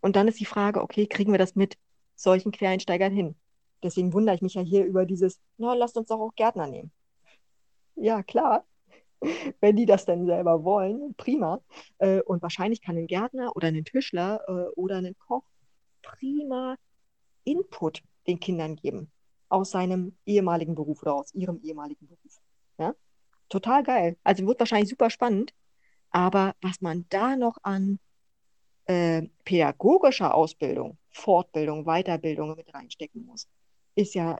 [0.00, 1.76] und dann ist die Frage, okay, kriegen wir das mit
[2.14, 3.36] solchen Quereinsteigern hin?
[3.82, 6.92] Deswegen wundere ich mich ja hier über dieses, na, lasst uns doch auch Gärtner nehmen.
[7.94, 8.64] Ja, klar,
[9.60, 11.60] wenn die das denn selber wollen, prima.
[11.98, 15.44] Äh, und wahrscheinlich kann ein Gärtner oder ein Tischler äh, oder ein Koch
[16.02, 16.76] prima
[17.46, 19.10] Input den Kindern geben
[19.48, 22.40] aus seinem ehemaligen Beruf oder aus ihrem ehemaligen Beruf.
[22.78, 22.94] Ja?
[23.48, 24.16] Total geil.
[24.24, 25.54] Also wird wahrscheinlich super spannend.
[26.10, 27.98] Aber was man da noch an
[28.86, 33.48] äh, pädagogischer Ausbildung, Fortbildung, Weiterbildung mit reinstecken muss,
[33.94, 34.38] ist ja,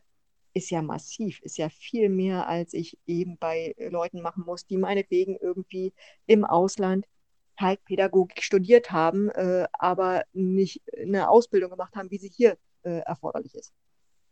[0.55, 4.77] ist ja massiv, ist ja viel mehr, als ich eben bei Leuten machen muss, die
[4.77, 5.92] meinetwegen irgendwie
[6.27, 7.07] im Ausland
[7.59, 13.01] halt Pädagogik studiert haben, äh, aber nicht eine Ausbildung gemacht haben, wie sie hier äh,
[13.01, 13.75] erforderlich ist.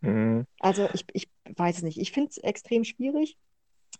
[0.00, 0.46] Mhm.
[0.60, 1.98] Also ich, ich weiß es nicht.
[1.98, 3.36] Ich finde es extrem schwierig.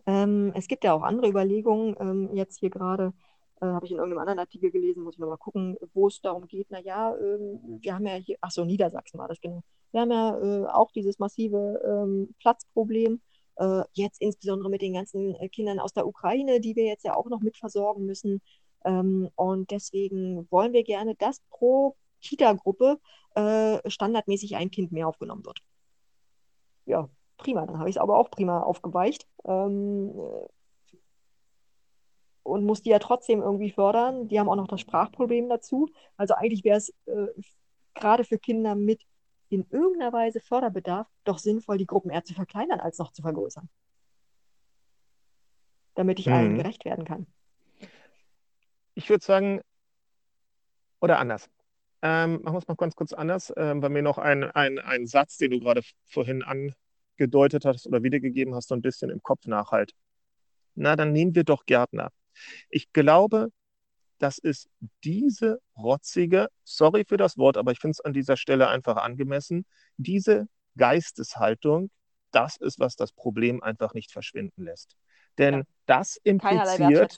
[0.07, 1.97] Ähm, es gibt ja auch andere Überlegungen.
[1.99, 3.13] Ähm, jetzt hier gerade
[3.61, 6.47] äh, habe ich in irgendeinem anderen Artikel gelesen, muss ich nochmal gucken, wo es darum
[6.47, 6.71] geht.
[6.71, 9.63] Naja, ähm, wir haben ja hier, ach so, Niedersachsen war das genau.
[9.93, 13.21] Wir haben ja äh, auch dieses massive ähm, Platzproblem.
[13.57, 17.15] Äh, jetzt insbesondere mit den ganzen äh, Kindern aus der Ukraine, die wir jetzt ja
[17.15, 18.43] auch noch mit versorgen müssen.
[18.85, 23.01] Ähm, und deswegen wollen wir gerne, dass pro Kita-Gruppe
[23.35, 25.61] äh, standardmäßig ein Kind mehr aufgenommen wird.
[26.87, 27.67] Ja, prima.
[27.67, 29.27] Dann habe ich es aber auch prima aufgeweicht.
[29.45, 30.49] Ähm, äh,
[32.43, 34.29] und muss die ja trotzdem irgendwie fördern.
[34.29, 35.89] Die haben auch noch das Sprachproblem dazu.
[36.17, 37.29] Also eigentlich wäre es äh,
[37.95, 39.03] gerade für Kinder mit
[39.49, 43.69] in irgendeiner Weise Förderbedarf doch sinnvoll, die Gruppen eher zu verkleinern, als noch zu vergrößern.
[45.95, 46.33] Damit ich mhm.
[46.33, 47.27] allen gerecht werden kann.
[48.95, 49.61] Ich würde sagen,
[51.01, 51.49] oder anders.
[52.07, 55.07] Ähm, machen wir es mal ganz kurz anders, ähm, weil mir noch ein, ein, ein
[55.07, 59.47] Satz, den du gerade vorhin angedeutet hast oder wiedergegeben hast, so ein bisschen im Kopf
[59.47, 59.93] nachhalt.
[60.75, 62.11] Na, dann nehmen wir doch Gärtner.
[62.69, 63.49] Ich glaube,
[64.19, 64.69] das ist
[65.03, 69.65] diese rotzige, sorry für das Wort, aber ich finde es an dieser Stelle einfach angemessen,
[69.97, 71.91] diese Geisteshaltung,
[72.33, 74.95] das ist, was das Problem einfach nicht verschwinden lässt.
[75.39, 75.63] Denn ja.
[75.87, 77.17] das impliziert,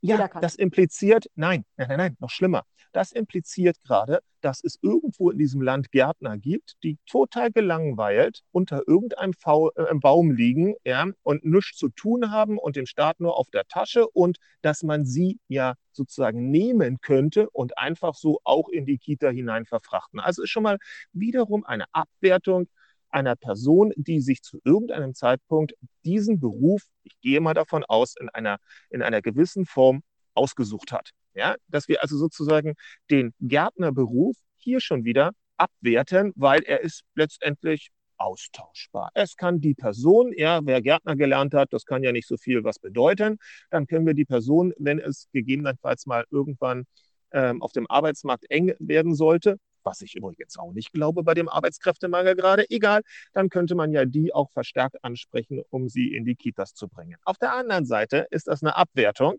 [0.00, 2.64] ja, das impliziert, nein, nein, nein, nein, noch schlimmer.
[2.92, 8.82] Das impliziert gerade, dass es irgendwo in diesem Land Gärtner gibt, die total gelangweilt unter
[8.86, 13.36] irgendeinem v äh, Baum liegen ja, und nichts zu tun haben und den Staat nur
[13.36, 18.68] auf der Tasche und dass man sie ja sozusagen nehmen könnte und einfach so auch
[18.68, 20.20] in die Kita hinein verfrachten.
[20.20, 20.78] Also ist schon mal
[21.12, 22.68] wiederum eine Abwertung
[23.16, 25.74] einer Person, die sich zu irgendeinem Zeitpunkt
[26.04, 28.58] diesen Beruf, ich gehe mal davon aus, in einer,
[28.90, 30.02] in einer gewissen Form
[30.34, 31.10] ausgesucht hat.
[31.34, 32.74] Ja, dass wir also sozusagen
[33.10, 39.10] den Gärtnerberuf hier schon wieder abwerten, weil er ist letztendlich austauschbar.
[39.14, 42.64] Es kann die Person, ja, wer Gärtner gelernt hat, das kann ja nicht so viel
[42.64, 43.38] was bedeuten,
[43.70, 46.84] dann können wir die Person, wenn es gegebenenfalls mal irgendwann
[47.32, 51.48] ähm, auf dem Arbeitsmarkt eng werden sollte, was ich übrigens auch nicht glaube bei dem
[51.48, 56.34] Arbeitskräftemangel gerade, egal, dann könnte man ja die auch verstärkt ansprechen, um sie in die
[56.34, 57.16] Kitas zu bringen.
[57.24, 59.38] Auf der anderen Seite ist das eine Abwertung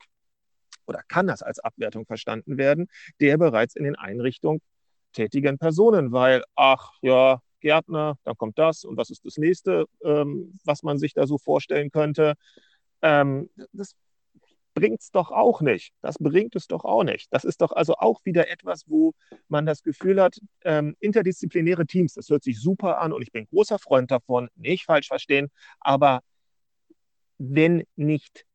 [0.87, 2.87] oder kann das als Abwertung verstanden werden,
[3.19, 4.61] der bereits in den Einrichtungen
[5.13, 10.57] tätigen Personen, weil, ach ja, Gärtner, dann kommt das und was ist das nächste, ähm,
[10.63, 12.35] was man sich da so vorstellen könnte.
[13.01, 13.95] Ähm, das
[14.77, 15.91] bringt es doch auch nicht.
[16.01, 17.33] Das bringt es doch auch nicht.
[17.33, 19.13] Das ist doch also auch wieder etwas, wo
[19.47, 23.47] man das Gefühl hat, ähm, interdisziplinäre Teams, das hört sich super an und ich bin
[23.47, 26.21] großer Freund davon, nicht falsch verstehen, aber
[27.39, 28.45] wenn nicht,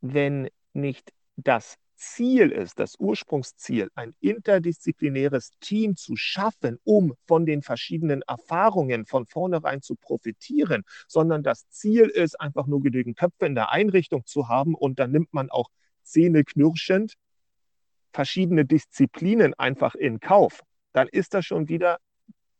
[0.00, 7.62] wenn nicht das Ziel ist, das Ursprungsziel, ein interdisziplinäres Team zu schaffen, um von den
[7.62, 13.54] verschiedenen Erfahrungen von vornherein zu profitieren, sondern das Ziel ist, einfach nur genügend Köpfe in
[13.54, 15.70] der Einrichtung zu haben und dann nimmt man auch
[16.02, 17.14] zähneknirschend
[18.12, 20.60] verschiedene Disziplinen einfach in Kauf,
[20.92, 21.98] dann ist das schon wieder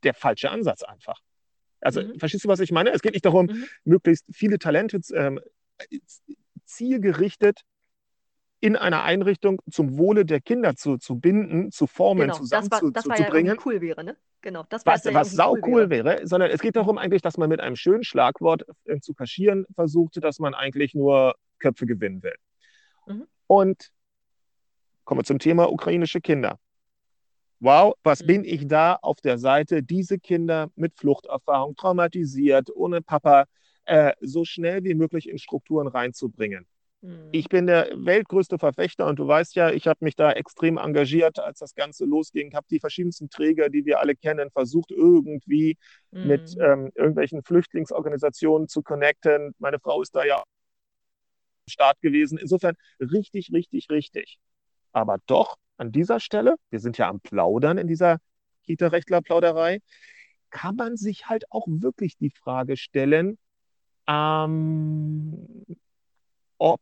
[0.05, 1.19] der falsche Ansatz einfach.
[1.81, 2.19] Also, mhm.
[2.19, 2.91] verstehst du, was ich meine?
[2.91, 3.67] Es geht nicht darum, mhm.
[3.85, 5.41] möglichst viele Talente ähm,
[6.65, 7.63] zielgerichtet
[8.63, 12.81] in einer Einrichtung zum Wohle der Kinder zu, zu binden, zu formen, genau, zusammen das
[12.81, 14.17] war, das zu, war ja cool wäre, ne?
[14.41, 16.05] Genau, das was, ja was sau cool wäre.
[16.05, 16.27] wäre.
[16.29, 20.21] sondern es geht darum eigentlich, dass man mit einem schönen Schlagwort äh, zu kaschieren versuchte,
[20.21, 22.37] dass man eigentlich nur Köpfe gewinnen will.
[23.09, 23.27] Mhm.
[23.49, 23.91] Und
[25.03, 26.57] kommen wir zum Thema ukrainische Kinder.
[27.59, 28.27] Wow, was mhm.
[28.29, 33.47] bin ich da auf der Seite, diese Kinder mit Fluchterfahrung, traumatisiert, ohne Papa,
[33.87, 36.69] äh, so schnell wie möglich in Strukturen reinzubringen.
[37.33, 41.41] Ich bin der weltgrößte Verfechter und du weißt ja, ich habe mich da extrem engagiert,
[41.41, 45.77] als das Ganze losging, habe die verschiedensten Träger, die wir alle kennen, versucht irgendwie
[46.13, 46.27] mhm.
[46.29, 49.53] mit ähm, irgendwelchen Flüchtlingsorganisationen zu connecten.
[49.59, 50.45] Meine Frau ist da ja am
[51.69, 52.39] Start gewesen.
[52.39, 54.39] Insofern richtig, richtig, richtig.
[54.93, 58.19] Aber doch an dieser Stelle, wir sind ja am Plaudern in dieser
[58.65, 59.81] Kita-Rechtler-Plauderei,
[60.51, 63.39] kann man sich halt auch wirklich die Frage stellen,
[64.07, 65.65] ähm,
[66.63, 66.81] ob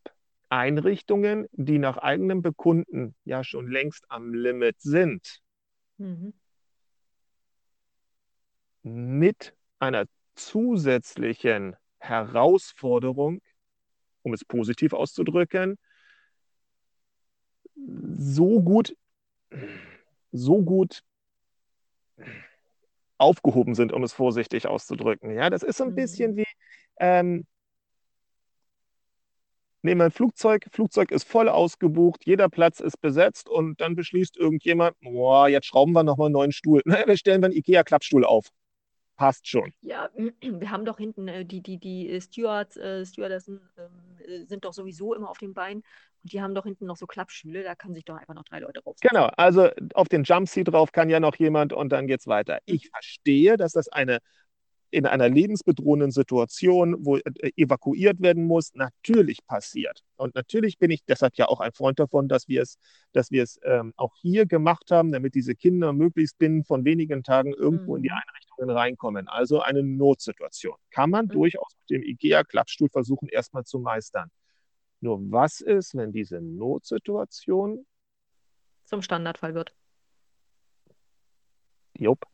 [0.51, 5.41] Einrichtungen, die nach eigenem Bekunden ja schon längst am Limit sind,
[5.97, 6.35] mhm.
[8.83, 13.41] mit einer zusätzlichen Herausforderung,
[14.23, 15.79] um es positiv auszudrücken,
[18.19, 18.95] so gut,
[20.31, 21.03] so gut
[23.17, 25.31] aufgehoben sind, um es vorsichtig auszudrücken.
[25.31, 25.95] Ja, das ist so ein mhm.
[25.95, 26.47] bisschen wie,
[26.99, 27.47] ähm,
[29.83, 34.99] nehmen ein Flugzeug, Flugzeug ist voll ausgebucht, jeder Platz ist besetzt und dann beschließt irgendjemand,
[35.01, 36.83] boah, jetzt schrauben wir nochmal einen neuen Stuhl.
[36.87, 38.49] Na, wir stellen einen IKEA-Klappstuhl auf.
[39.17, 39.73] Passt schon.
[39.83, 40.09] Ja,
[40.41, 45.15] wir haben doch hinten äh, die, die, die Stewards, äh, Stewardessen äh, sind doch sowieso
[45.15, 45.83] immer auf den Beinen
[46.23, 48.61] und die haben doch hinten noch so Klappstühle, da kann sich doch einfach noch drei
[48.61, 48.97] Leute raus.
[49.01, 52.61] Genau, also auf den Jumpseat drauf kann ja noch jemand und dann geht's weiter.
[52.67, 54.19] Ich verstehe, dass das eine
[54.91, 60.03] in einer lebensbedrohenden Situation, wo äh, evakuiert werden muss, natürlich passiert.
[60.17, 62.79] Und natürlich bin ich deshalb ja auch ein Freund davon, dass wir es,
[63.13, 67.23] dass wir es ähm, auch hier gemacht haben, damit diese Kinder möglichst binnen von wenigen
[67.23, 67.97] Tagen irgendwo mhm.
[67.99, 68.17] in die mhm.
[68.17, 69.29] Einrichtungen reinkommen.
[69.29, 70.77] Also eine Notsituation.
[70.91, 71.31] Kann man mhm.
[71.31, 74.31] durchaus mit dem IGEA-Klappstuhl versuchen, erstmal zu meistern.
[75.01, 77.87] Nur was ist, wenn diese Notsituation
[78.85, 79.73] zum Standardfall wird?
[81.97, 82.25] Jupp.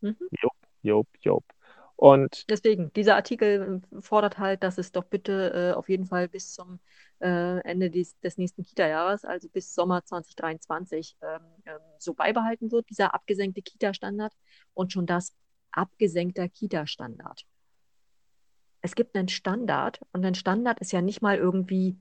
[0.00, 0.16] Mhm.
[0.42, 0.52] Jupp,
[0.82, 1.44] jupp, jupp.
[2.00, 6.28] Und Deswegen, dieser Artikel äh, fordert halt, dass es doch bitte äh, auf jeden Fall
[6.28, 6.80] bis zum
[7.20, 12.88] äh, Ende des, des nächsten Kita-Jahres, also bis Sommer 2023, ähm, ähm, so beibehalten wird,
[12.88, 14.32] dieser abgesenkte Kita-Standard
[14.72, 15.34] und schon das
[15.72, 17.44] abgesenkter Kita-Standard.
[18.80, 21.98] Es gibt einen Standard und ein Standard ist ja nicht mal irgendwie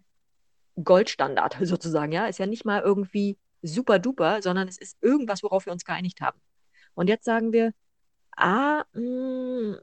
[0.81, 2.27] Goldstandard sozusagen, ja.
[2.27, 6.21] Ist ja nicht mal irgendwie super duper, sondern es ist irgendwas, worauf wir uns geeinigt
[6.21, 6.39] haben.
[6.93, 7.73] Und jetzt sagen wir,
[8.39, 9.77] ah, mh, hm,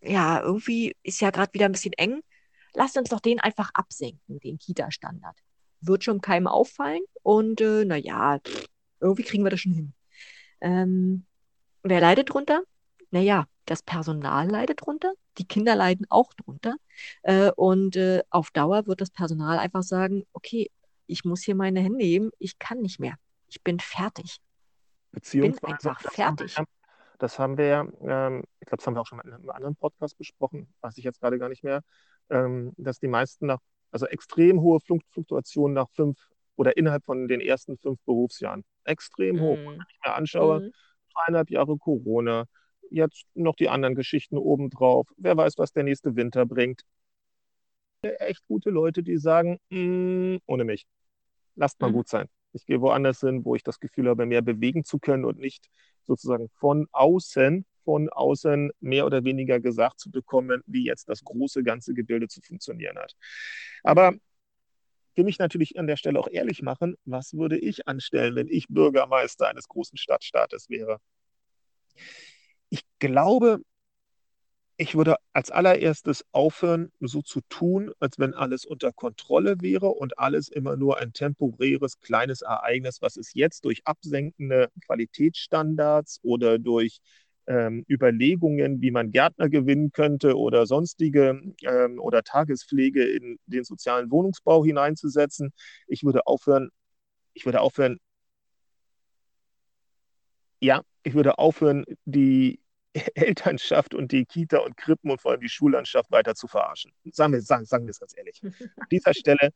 [0.00, 2.20] ja, irgendwie ist ja gerade wieder ein bisschen eng.
[2.74, 5.36] Lasst uns doch den einfach absenken, den Kita-Standard.
[5.80, 8.40] Wird schon keinem auffallen und äh, naja,
[9.00, 9.92] irgendwie kriegen wir das schon hin.
[10.60, 11.24] Ähm,
[11.82, 12.62] wer leidet drunter?
[13.10, 16.76] Naja, das Personal leidet drunter, die Kinder leiden auch drunter.
[17.22, 20.70] Äh, und äh, auf Dauer wird das Personal einfach sagen, okay,
[21.06, 23.16] ich muss hier meine Hände heben, ich kann nicht mehr.
[23.48, 24.40] Ich bin fertig.
[25.10, 26.56] Beziehungsweise, bin einfach fertig.
[27.18, 29.50] Das haben wir ja, ähm, ich glaube, das haben wir auch schon mal in einem
[29.50, 31.82] anderen Podcast besprochen, weiß ich jetzt gerade gar nicht mehr,
[32.30, 33.58] ähm, dass die meisten nach,
[33.90, 36.18] also extrem hohe Fluktuationen nach fünf
[36.56, 38.64] oder innerhalb von den ersten fünf Berufsjahren.
[38.84, 39.56] Extrem hoch.
[39.56, 39.66] Mm.
[39.66, 40.72] Wenn ich mir anschaue, mm.
[41.14, 42.46] dreieinhalb Jahre Corona,
[42.90, 45.08] jetzt noch die anderen Geschichten obendrauf.
[45.16, 46.82] Wer weiß, was der nächste Winter bringt.
[48.02, 50.86] Echt gute Leute, die sagen, mm, ohne mich,
[51.54, 51.94] lasst mal mhm.
[51.94, 52.28] gut sein.
[52.52, 55.68] Ich gehe woanders hin, wo ich das Gefühl habe, mehr bewegen zu können und nicht
[56.08, 61.62] sozusagen von außen, von außen mehr oder weniger gesagt zu bekommen, wie jetzt das große
[61.62, 63.14] ganze Gebilde zu funktionieren hat.
[63.84, 64.14] Aber
[65.14, 68.66] will mich natürlich an der Stelle auch ehrlich machen, was würde ich anstellen, wenn ich
[68.68, 70.98] Bürgermeister eines großen Stadtstaates wäre?
[72.70, 73.60] Ich glaube,
[74.80, 80.18] ich würde als allererstes aufhören, so zu tun, als wenn alles unter Kontrolle wäre und
[80.18, 87.00] alles immer nur ein temporäres kleines Ereignis, was es jetzt durch absenkende Qualitätsstandards oder durch
[87.48, 94.12] ähm, Überlegungen, wie man Gärtner gewinnen könnte oder sonstige ähm, oder Tagespflege in den sozialen
[94.12, 95.52] Wohnungsbau hineinzusetzen.
[95.88, 96.70] Ich würde aufhören,
[97.34, 97.98] ich würde aufhören,
[100.60, 102.60] ja, ich würde aufhören, die
[103.14, 106.92] Elternschaft und die Kita und Krippen und vor allem die Schullandschaft weiter zu verarschen.
[107.10, 108.40] Sagen wir, sagen, sagen wir es ganz ehrlich.
[108.42, 108.52] An
[108.90, 109.50] dieser Stelle,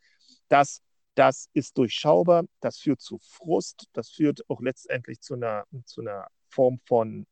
[0.48, 0.81] das,
[1.14, 6.26] das ist durchschaubar, das führt zu Frust, das führt auch letztendlich zu einer, zu einer
[6.48, 7.26] Form von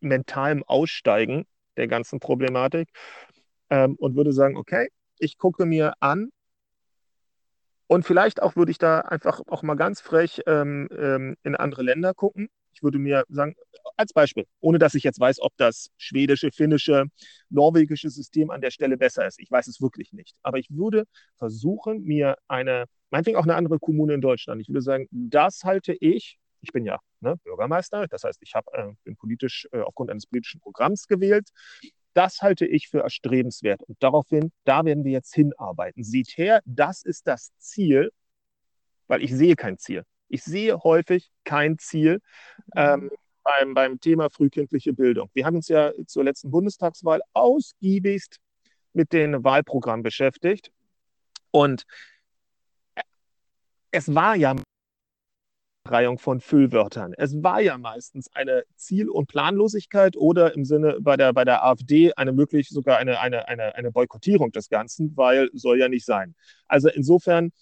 [0.00, 2.88] mentalem Aussteigen der ganzen Problematik
[3.70, 6.30] ähm, und würde sagen, okay, ich gucke mir an,
[7.90, 11.82] und vielleicht auch würde ich da einfach auch mal ganz frech ähm, ähm, in andere
[11.82, 12.48] Länder gucken.
[12.72, 13.54] Ich würde mir sagen,
[13.96, 17.06] als Beispiel, ohne dass ich jetzt weiß, ob das schwedische, finnische,
[17.48, 19.38] norwegische System an der Stelle besser ist.
[19.38, 20.34] Ich weiß es wirklich nicht.
[20.42, 21.04] Aber ich würde
[21.36, 25.92] versuchen, mir eine, meinetwegen auch eine andere Kommune in Deutschland, ich würde sagen, das halte
[25.92, 30.10] ich, ich bin ja ne, Bürgermeister, das heißt, ich hab, äh, bin politisch äh, aufgrund
[30.10, 31.48] eines politischen Programms gewählt.
[32.14, 33.82] Das halte ich für erstrebenswert.
[33.84, 36.02] Und daraufhin, da werden wir jetzt hinarbeiten.
[36.02, 38.10] Seht her, das ist das Ziel,
[39.06, 40.04] weil ich sehe kein Ziel.
[40.30, 42.20] Ich sehe häufig kein Ziel
[42.76, 43.10] ähm, mhm.
[43.42, 45.28] beim, beim Thema frühkindliche Bildung.
[45.34, 48.38] Wir haben uns ja zur letzten Bundestagswahl ausgiebigst
[48.92, 50.72] mit dem Wahlprogramm beschäftigt.
[51.50, 51.84] Und
[53.90, 54.54] es war ja
[55.86, 57.14] Reihung von Füllwörtern.
[57.16, 61.64] Es war ja meistens eine Ziel- und Planlosigkeit oder im Sinne bei der, bei der
[61.64, 66.04] AfD eine möglich sogar eine, eine, eine, eine Boykottierung des Ganzen, weil soll ja nicht
[66.04, 66.34] sein.
[66.68, 67.52] Also insofern,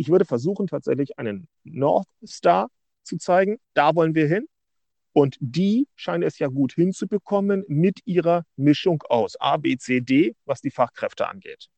[0.00, 2.70] ich würde versuchen, tatsächlich einen North Star
[3.02, 3.58] zu zeigen.
[3.74, 4.46] Da wollen wir hin.
[5.12, 10.36] Und die scheinen es ja gut hinzubekommen mit ihrer Mischung aus A, B, C, D,
[10.46, 11.68] was die Fachkräfte angeht.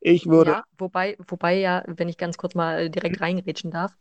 [0.00, 0.50] Ich würde.
[0.50, 3.94] Ja, wobei, wobei ja, wenn ich ganz kurz mal direkt reingrätschen darf,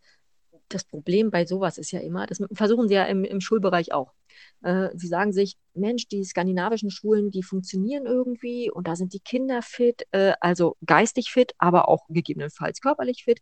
[0.69, 4.13] das Problem bei sowas ist ja immer, das versuchen sie ja im, im Schulbereich auch.
[4.61, 9.19] Äh, sie sagen sich, Mensch, die skandinavischen Schulen, die funktionieren irgendwie und da sind die
[9.19, 13.41] Kinder fit, äh, also geistig fit, aber auch gegebenenfalls körperlich fit.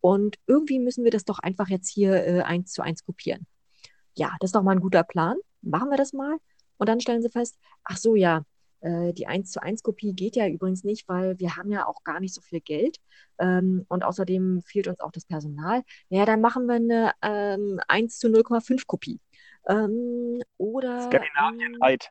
[0.00, 3.46] Und irgendwie müssen wir das doch einfach jetzt hier äh, eins zu eins kopieren.
[4.14, 5.36] Ja, das ist doch mal ein guter Plan.
[5.62, 6.36] Machen wir das mal.
[6.78, 8.42] Und dann stellen sie fest, ach so, ja,
[9.12, 12.20] die 1 zu 1 Kopie geht ja übrigens nicht, weil wir haben ja auch gar
[12.20, 12.98] nicht so viel Geld.
[13.38, 15.82] Ähm, und außerdem fehlt uns auch das Personal.
[16.08, 19.20] Ja, dann machen wir eine ähm, 1 zu 0,5 Kopie.
[19.68, 21.02] Ähm, oder.
[21.02, 22.10] Skandinavien weit.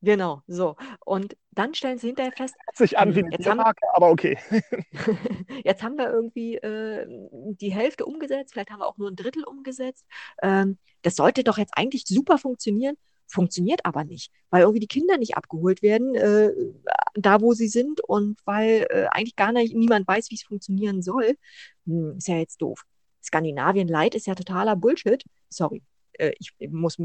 [0.00, 0.76] Genau, so.
[1.04, 2.54] Und dann stellen sie hinterher fest.
[2.66, 4.38] Hört sich an wie eine jetzt haben, Marke, aber okay.
[5.64, 9.42] jetzt haben wir irgendwie äh, die Hälfte umgesetzt, vielleicht haben wir auch nur ein Drittel
[9.44, 10.06] umgesetzt.
[10.40, 12.96] Ähm, das sollte doch jetzt eigentlich super funktionieren
[13.28, 16.50] funktioniert aber nicht, weil irgendwie die Kinder nicht abgeholt werden, äh,
[17.14, 21.02] da wo sie sind und weil äh, eigentlich gar nicht niemand weiß, wie es funktionieren
[21.02, 21.36] soll.
[21.86, 22.84] Hm, ist ja jetzt doof.
[23.22, 25.24] Skandinavien Light ist ja totaler Bullshit.
[25.50, 25.82] Sorry,
[26.14, 26.98] äh, ich muss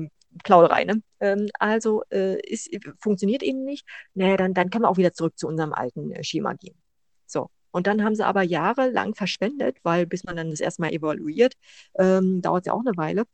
[0.43, 1.01] Plauderei, ne?
[1.19, 2.69] Ähm, also äh, ist,
[2.99, 3.85] funktioniert eben nicht.
[4.13, 6.75] Naja, dann, dann können wir auch wieder zurück zu unserem alten äh, Schema gehen.
[7.27, 7.49] So.
[7.71, 11.55] Und dann haben sie aber jahrelang verschwendet, weil bis man dann das erstmal evaluiert,
[11.97, 13.25] ähm, dauert es ja auch eine Weile.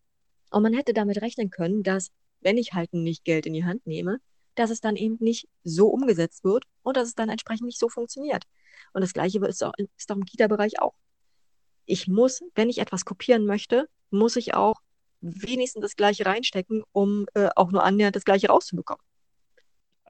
[0.52, 2.12] Und man hätte damit rechnen können, dass
[2.42, 4.20] wenn ich halt nicht Geld in die Hand nehme,
[4.56, 7.90] dass es dann eben nicht so umgesetzt wird und dass es dann entsprechend nicht so
[7.90, 8.44] funktioniert.
[8.94, 10.96] Und das Gleiche ist auch, auch im Kita-Bereich auch.
[11.86, 14.82] Ich muss, wenn ich etwas kopieren möchte, muss ich auch
[15.22, 19.04] wenigstens das Gleiche reinstecken, um äh, auch nur annähernd das Gleiche rauszubekommen.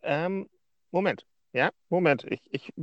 [0.03, 0.49] Ähm,
[0.91, 2.25] Moment, ja, Moment.
[2.29, 2.73] Ich, ich,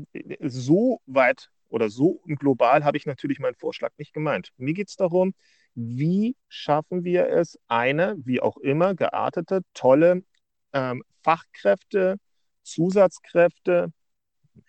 [0.40, 4.50] so weit oder so global habe ich natürlich meinen Vorschlag nicht gemeint.
[4.56, 5.34] Mir geht es darum,
[5.76, 10.24] wie schaffen wir es, eine, wie auch immer, geartete, tolle
[10.72, 12.16] ähm, Fachkräfte,
[12.62, 13.92] Zusatzkräfte,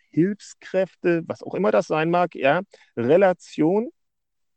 [0.10, 2.62] Hilfskräfte, was auch immer das sein mag, ja,
[2.98, 3.90] Relation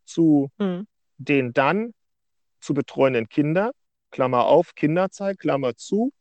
[0.05, 0.87] zu mhm.
[1.19, 1.95] den dann
[2.61, 3.71] zu betreuenden Kindern,
[4.11, 6.13] Klammer auf, Kinderzeit, Klammer zu,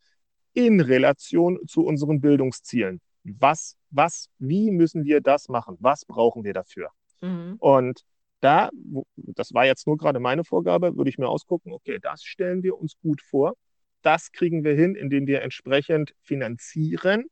[0.53, 3.01] in Relation zu unseren Bildungszielen.
[3.23, 5.77] Was, was, wie müssen wir das machen?
[5.79, 6.91] Was brauchen wir dafür?
[7.21, 7.55] Mhm.
[7.59, 8.03] Und
[8.39, 8.69] da,
[9.15, 12.77] das war jetzt nur gerade meine Vorgabe, würde ich mir ausgucken, okay, das stellen wir
[12.77, 13.55] uns gut vor.
[14.01, 17.25] Das kriegen wir hin, indem wir entsprechend finanzieren.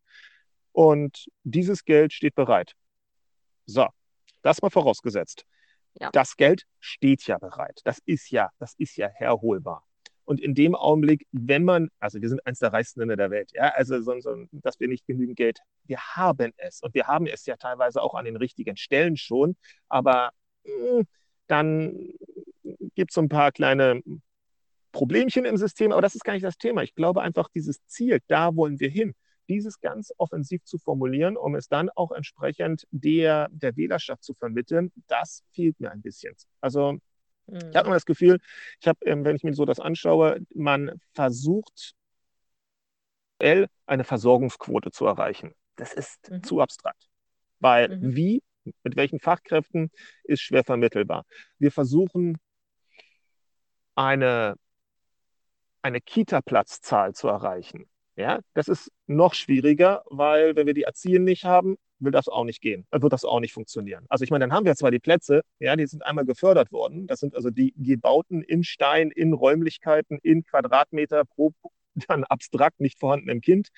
[0.74, 2.74] Und dieses Geld steht bereit.
[3.66, 3.88] So,
[4.42, 5.46] das mal vorausgesetzt.
[6.00, 6.10] Ja.
[6.12, 7.82] Das Geld steht ja bereit.
[7.84, 9.84] Das ist ja, das ist ja herholbar.
[10.26, 13.50] Und in dem Augenblick, wenn man, also wir sind eines der reichsten Länder der Welt,
[13.54, 16.82] ja, also so, so, dass wir nicht genügend Geld, wir haben es.
[16.82, 19.56] Und wir haben es ja teilweise auch an den richtigen Stellen schon,
[19.88, 20.32] aber
[21.48, 22.14] dann
[22.96, 24.02] gibt es so ein paar kleine
[24.92, 26.84] Problemchen im System, aber das ist gar nicht das Thema.
[26.84, 29.14] Ich glaube einfach, dieses Ziel, da wollen wir hin,
[29.48, 34.92] dieses ganz offensiv zu formulieren, um es dann auch entsprechend der, der Wählerschaft zu vermitteln,
[35.08, 36.36] das fehlt mir ein bisschen.
[36.62, 37.00] Also
[37.48, 38.40] ich habe immer das Gefühl,
[38.82, 41.94] ich habe, ähm, wenn ich mir so das anschaue, man versucht,
[43.40, 45.54] eine Versorgungsquote zu erreichen.
[45.76, 46.44] Das ist mhm.
[46.44, 47.08] zu abstrakt.
[47.60, 48.16] Weil mhm.
[48.16, 48.44] wie,
[48.84, 49.92] mit welchen Fachkräften,
[50.24, 51.26] ist schwer vermittelbar.
[51.60, 52.38] Wir versuchen,
[53.96, 54.56] eine,
[55.82, 57.90] eine Kita-Platzzahl zu erreichen.
[58.16, 62.44] Ja, das ist noch schwieriger, weil wenn wir die Erziehenden nicht haben, will das auch
[62.44, 64.06] nicht gehen, wird das auch nicht funktionieren.
[64.10, 67.08] Also ich meine, dann haben wir zwar die Plätze, ja, die sind einmal gefördert worden.
[67.08, 71.54] Das sind also die Gebauten in Stein, in Räumlichkeiten, in Quadratmeter pro
[72.08, 73.70] dann abstrakt nicht vorhandenem Kind.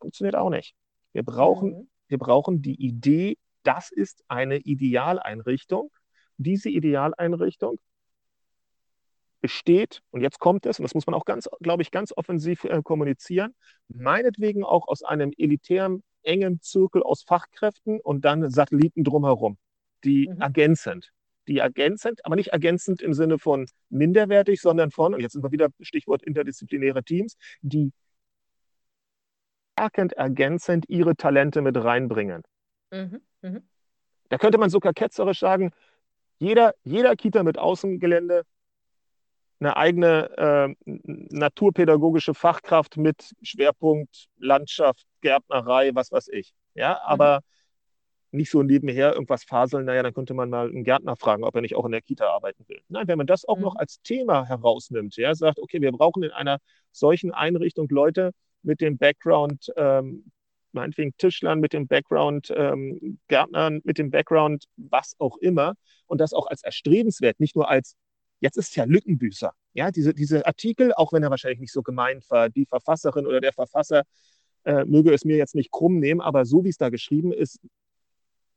[0.00, 0.74] Funktioniert auch nicht.
[1.12, 1.88] Wir brauchen, mhm.
[2.08, 5.90] wir brauchen die Idee, das ist eine Idealeinrichtung.
[6.36, 7.78] Diese Idealeinrichtung
[9.40, 12.64] besteht, und jetzt kommt es, und das muss man auch ganz, glaube ich, ganz offensiv
[12.64, 13.54] äh, kommunizieren,
[13.88, 19.56] meinetwegen auch aus einem elitären engem Zirkel aus Fachkräften und dann Satelliten drumherum,
[20.04, 20.40] die mhm.
[20.40, 21.12] ergänzend,
[21.48, 25.52] die ergänzend, aber nicht ergänzend im Sinne von minderwertig, sondern von, und jetzt sind wir
[25.52, 27.92] wieder Stichwort interdisziplinäre Teams, die
[29.72, 32.42] stärkend ergänzend ihre Talente mit reinbringen.
[32.90, 33.22] Mhm.
[33.42, 33.62] Mhm.
[34.28, 35.72] Da könnte man sogar ketzerisch sagen,
[36.38, 38.44] jeder, jeder Kita mit Außengelände
[39.60, 46.54] eine eigene äh, naturpädagogische Fachkraft mit Schwerpunkt Landschaft, Gärtnerei, was weiß ich.
[46.74, 47.40] Ja, aber
[48.30, 48.38] mhm.
[48.38, 51.60] nicht so nebenher irgendwas faseln, naja, dann könnte man mal einen Gärtner fragen, ob er
[51.60, 52.80] nicht auch in der Kita arbeiten will.
[52.88, 53.64] Nein, wenn man das auch mhm.
[53.64, 56.58] noch als Thema herausnimmt, ja, sagt, okay, wir brauchen in einer
[56.90, 58.32] solchen Einrichtung Leute
[58.62, 60.30] mit dem Background, ähm,
[60.72, 65.74] meinetwegen Tischlern, mit dem Background ähm, Gärtnern, mit dem Background was auch immer
[66.06, 67.96] und das auch als erstrebenswert, nicht nur als
[68.40, 69.52] Jetzt ist es ja Lückenbüßer.
[69.74, 73.40] Ja, diese, diese Artikel, auch wenn er wahrscheinlich nicht so gemeint war, die Verfasserin oder
[73.40, 74.04] der Verfasser
[74.64, 77.60] äh, möge es mir jetzt nicht krumm nehmen, aber so wie es da geschrieben ist,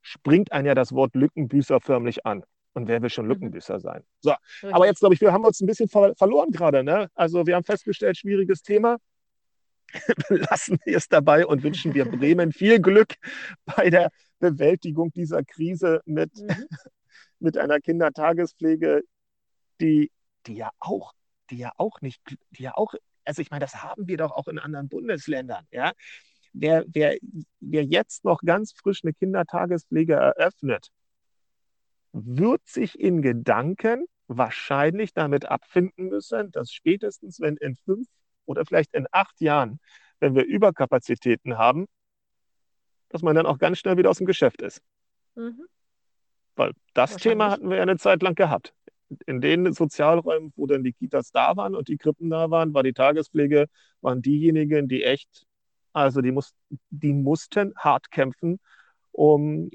[0.01, 2.43] springt ein ja das Wort Lückenbüßer förmlich an.
[2.73, 3.31] Und wer will schon mhm.
[3.31, 4.03] Lückenbüßer sein?
[4.21, 4.33] So,
[4.71, 6.83] aber jetzt glaube ich, wir haben uns ein bisschen ver verloren gerade.
[6.83, 7.09] Ne?
[7.13, 8.97] Also wir haben festgestellt, schwieriges Thema.
[10.29, 13.15] Lassen wir es dabei und wünschen wir Bremen viel Glück
[13.65, 16.67] bei der Bewältigung dieser Krise mit, mhm.
[17.39, 19.03] mit einer Kindertagespflege,
[19.79, 20.11] die,
[20.47, 21.13] die ja auch,
[21.49, 22.21] die ja auch nicht,
[22.51, 22.93] die ja auch,
[23.25, 25.93] also ich meine, das haben wir doch auch in anderen Bundesländern, ja.
[26.55, 27.17] Wer, wer,
[27.61, 30.89] wer jetzt noch ganz frisch eine Kindertagespflege eröffnet,
[32.11, 38.07] wird sich in Gedanken wahrscheinlich damit abfinden müssen, dass spätestens, wenn in fünf
[38.45, 39.79] oder vielleicht in acht Jahren,
[40.19, 41.87] wenn wir Überkapazitäten haben,
[43.09, 44.81] dass man dann auch ganz schnell wieder aus dem Geschäft ist.
[45.35, 45.65] Mhm.
[46.55, 48.73] Weil das Thema hatten wir ja eine Zeit lang gehabt
[49.25, 52.83] in den Sozialräumen, wo dann die Kitas da waren und die Krippen da waren, war
[52.83, 53.67] die Tagespflege,
[54.01, 55.45] waren diejenigen, die echt,
[55.93, 56.53] also die, muss,
[56.89, 58.59] die mussten hart kämpfen,
[59.11, 59.69] um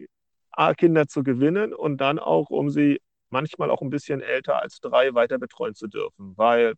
[0.77, 3.01] Kinder zu gewinnen und dann auch, um sie
[3.31, 6.75] manchmal auch ein bisschen älter als drei weiter betreuen zu dürfen, weil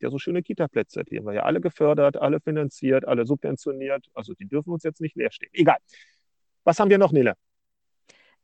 [0.00, 4.06] ja so schöne Kita-Plätze, die haben wir ja alle gefördert, alle finanziert, alle subventioniert.
[4.14, 5.50] Also die dürfen uns jetzt nicht leer stehen.
[5.52, 5.78] Egal.
[6.64, 7.34] Was haben wir noch, Nele?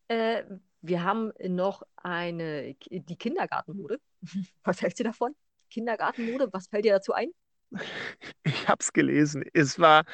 [0.09, 0.45] Äh,
[0.83, 3.99] wir haben noch eine, die Kindergartenmode.
[4.65, 5.35] Was hältst du davon?
[5.71, 7.31] Kindergartenmode, was fällt dir dazu ein?
[8.45, 9.45] Ich habe es gelesen.
[9.53, 10.05] Es war,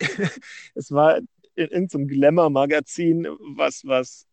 [0.74, 4.27] es war in irgendeinem Glamour-Magazin, was, was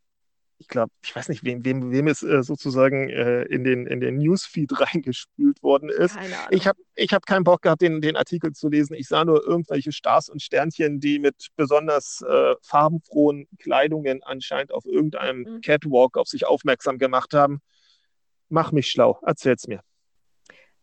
[0.58, 4.00] ich glaube, ich weiß nicht, wem, wem, wem es äh, sozusagen äh, in, den, in
[4.00, 6.16] den Newsfeed reingespült worden ist.
[6.16, 6.48] Keine Ahnung.
[6.52, 8.94] Ich habe ich hab keinen Bock gehabt, den, den Artikel zu lesen.
[8.94, 14.86] Ich sah nur irgendwelche Stars und Sternchen, die mit besonders äh, farbenfrohen Kleidungen anscheinend auf
[14.86, 15.62] irgendeinem mhm.
[15.62, 17.60] Catwalk auf sich aufmerksam gemacht haben.
[18.48, 19.82] Mach mich schlau, erzähl's mir.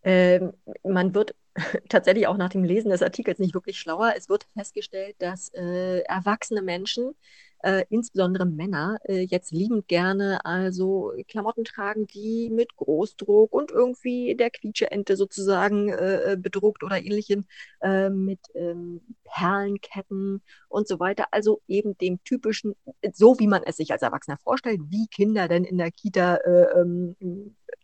[0.03, 0.53] Ähm,
[0.83, 1.35] man wird
[1.89, 4.15] tatsächlich auch nach dem Lesen des Artikels nicht wirklich schlauer.
[4.17, 7.15] Es wird festgestellt, dass äh, erwachsene Menschen
[7.63, 14.35] äh, insbesondere Männer äh, jetzt liebend gerne also Klamotten tragen, die mit Großdruck und irgendwie
[14.37, 17.45] der Quietscheente sozusagen äh, äh bedruckt oder ähnlichem
[17.81, 21.27] äh, mit ähm, Perlenketten und so weiter.
[21.31, 22.75] Also eben dem typischen,
[23.13, 26.81] so wie man es sich als Erwachsener vorstellt, wie Kinder denn in der Kita äh,
[26.81, 27.17] ähm,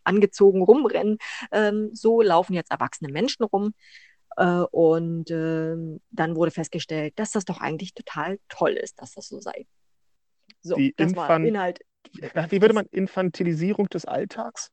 [0.03, 1.17] angezogen rumrennen.
[1.51, 3.73] Ähm, so laufen jetzt erwachsene Menschen rum.
[4.39, 9.27] Äh, und ähm, dann wurde festgestellt, dass das doch eigentlich total toll ist, dass das
[9.27, 9.67] so sei.
[10.61, 11.79] So, die das Infan war Inhalt.
[12.49, 14.71] Wie würde man Infantilisierung des Alltags?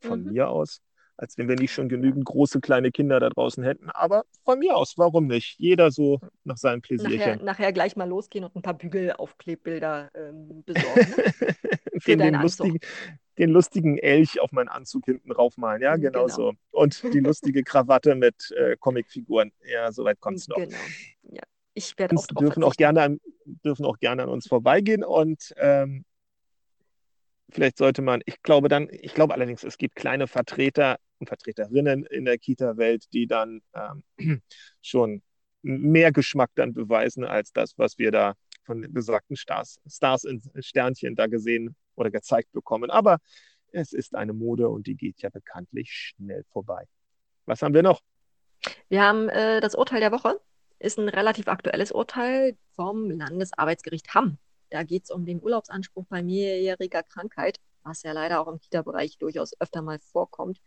[0.00, 0.32] Von mhm.
[0.32, 0.80] mir aus,
[1.16, 3.88] als wenn wir nicht schon genügend große kleine Kinder da draußen hätten.
[3.90, 5.54] Aber von mir aus, warum nicht?
[5.58, 7.18] Jeder so nach seinem Pläsierchen.
[7.18, 11.14] Nachher, nachher gleich mal losgehen und ein paar Bügelaufklebbilder ähm, besorgen.
[11.40, 11.54] Ne?
[12.06, 12.78] den, den, lustigen,
[13.38, 15.82] den, lustigen, Elch auf meinen Anzug hinten raufmalen.
[15.82, 16.34] Ja, genau, genau.
[16.34, 16.52] so.
[16.70, 19.52] Und die lustige Krawatte mit äh, Comicfiguren.
[19.64, 20.56] Ja, soweit kommt es noch.
[20.56, 20.76] Genau.
[21.30, 21.42] Ja.
[21.74, 23.20] Ich werde auch dürfen auch, gerne an,
[23.64, 26.04] dürfen auch gerne an uns vorbeigehen und ähm,
[27.50, 32.04] vielleicht sollte man, ich glaube dann, ich glaube allerdings, es gibt kleine Vertreter und Vertreterinnen
[32.06, 34.42] in der Kita-Welt, die dann ähm,
[34.82, 35.22] schon
[35.62, 38.34] mehr Geschmack dann beweisen als das, was wir da
[38.64, 42.90] von den besagten Stars, Stars in Sternchen da gesehen oder gezeigt bekommen.
[42.90, 43.18] Aber
[43.72, 46.84] es ist eine Mode und die geht ja bekanntlich schnell vorbei.
[47.46, 48.00] Was haben wir noch?
[48.88, 50.40] Wir haben äh, das Urteil der Woche.
[50.78, 54.38] Ist ein relativ aktuelles Urteil vom Landesarbeitsgericht Hamm.
[54.70, 59.18] Da geht es um den Urlaubsanspruch bei mehrjähriger Krankheit, was ja leider auch im Kita-Bereich
[59.18, 60.60] durchaus öfter mal vorkommt.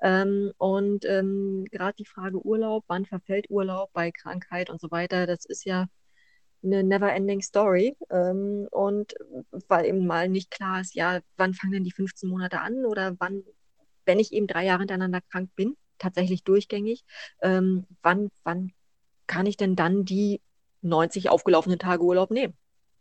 [0.00, 5.26] Ähm, und ähm, gerade die Frage Urlaub, wann verfällt Urlaub bei Krankheit und so weiter,
[5.26, 5.86] das ist ja
[6.62, 7.96] eine never-ending Story.
[8.10, 9.14] Ähm, und
[9.68, 13.14] weil eben mal nicht klar ist, ja, wann fangen denn die 15 Monate an oder
[13.18, 13.42] wann,
[14.06, 17.04] wenn ich eben drei Jahre hintereinander krank bin, tatsächlich durchgängig,
[17.42, 18.72] ähm, wann, wann
[19.26, 20.40] kann ich denn dann die
[20.82, 22.54] 90 aufgelaufenen Tage Urlaub nehmen?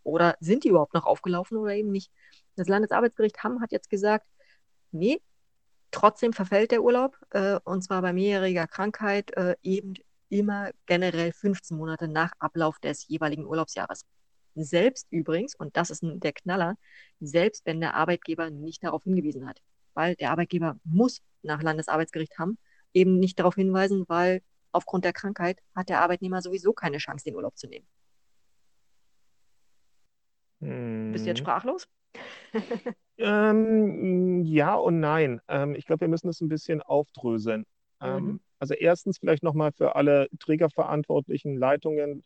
[0.03, 2.11] Oder sind die überhaupt noch aufgelaufen oder eben nicht?
[2.55, 4.25] Das Landesarbeitsgericht Hamm hat jetzt gesagt,
[4.91, 5.21] nee,
[5.91, 9.95] trotzdem verfällt der Urlaub äh, und zwar bei mehrjähriger Krankheit äh, eben
[10.31, 14.05] immer generell 15 Monate nach Ablauf des jeweiligen Urlaubsjahres.
[14.55, 16.75] Selbst übrigens, und das ist der Knaller,
[17.19, 19.61] selbst wenn der Arbeitgeber nicht darauf hingewiesen hat.
[19.93, 22.57] Weil der Arbeitgeber muss nach Landesarbeitsgericht Hamm
[22.93, 27.35] eben nicht darauf hinweisen, weil aufgrund der Krankheit hat der Arbeitnehmer sowieso keine Chance, den
[27.35, 27.87] Urlaub zu nehmen.
[30.61, 31.11] Hm.
[31.11, 31.45] Bist du jetzt hm.
[31.45, 31.87] sprachlos?
[33.17, 35.41] ähm, ja und nein.
[35.47, 37.65] Ähm, ich glaube, wir müssen das ein bisschen aufdröseln.
[38.01, 38.39] Ähm, mhm.
[38.61, 42.23] Also erstens vielleicht nochmal für alle trägerverantwortlichen Leitungen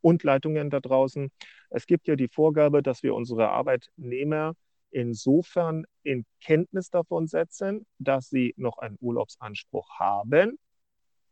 [0.00, 1.30] und Leitungen da draußen.
[1.68, 4.54] Es gibt ja die Vorgabe, dass wir unsere Arbeitnehmer
[4.90, 10.58] insofern in Kenntnis davon setzen, dass sie noch einen Urlaubsanspruch haben.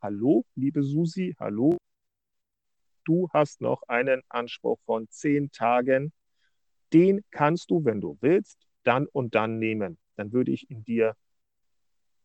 [0.02, 1.78] Hallo, liebe Susi, hallo.
[3.04, 6.12] Du hast noch einen Anspruch von zehn Tagen.
[6.92, 9.96] Den kannst du, wenn du willst, dann und dann nehmen.
[10.16, 11.16] Dann würde ich ihn dir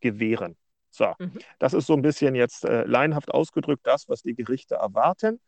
[0.02, 0.58] gewähren.
[0.92, 1.34] So, mhm.
[1.60, 5.40] das ist so ein bisschen jetzt äh, laienhaft ausgedrückt das, was die Gerichte erwarten.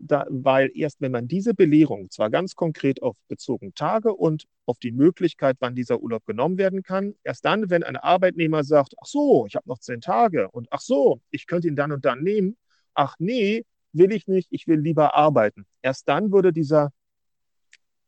[0.00, 4.78] Da, weil erst wenn man diese Belehrung zwar ganz konkret auf bezogene Tage und auf
[4.78, 9.06] die Möglichkeit, wann dieser Urlaub genommen werden kann, erst dann, wenn ein Arbeitnehmer sagt, ach
[9.06, 12.22] so, ich habe noch zehn Tage und ach so, ich könnte ihn dann und dann
[12.22, 12.56] nehmen,
[12.94, 15.66] ach nee, will ich nicht, ich will lieber arbeiten.
[15.82, 16.92] Erst dann würde dieser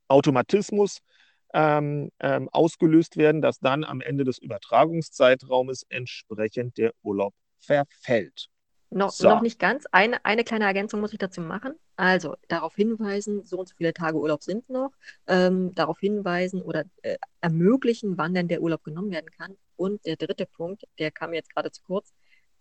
[0.07, 1.01] Automatismus
[1.53, 8.48] ähm, ähm, ausgelöst werden, dass dann am Ende des Übertragungszeitraumes entsprechend der Urlaub verfällt.
[8.92, 9.28] No, so.
[9.28, 9.86] Noch nicht ganz.
[9.92, 11.74] Eine, eine kleine Ergänzung muss ich dazu machen.
[11.94, 14.90] Also darauf hinweisen, so und so viele Tage Urlaub sind noch.
[15.28, 19.57] Ähm, darauf hinweisen oder äh, ermöglichen, wann denn der Urlaub genommen werden kann.
[19.76, 22.12] Und der dritte Punkt, der kam jetzt gerade zu kurz,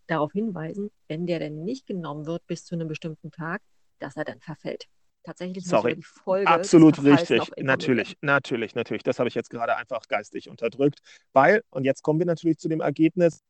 [0.05, 3.61] darauf hinweisen, wenn der denn nicht genommen wird bis zu einem bestimmten Tag,
[3.97, 4.87] dass er dann verfällt
[5.23, 5.95] tatsächlich Sorry.
[5.95, 6.47] die Folge.
[6.47, 7.51] Absolut richtig.
[7.57, 9.03] Natürlich, natürlich, natürlich.
[9.03, 10.99] Das habe ich jetzt gerade einfach geistig unterdrückt.
[11.33, 13.41] Weil, und jetzt kommen wir natürlich zu dem Ergebnis,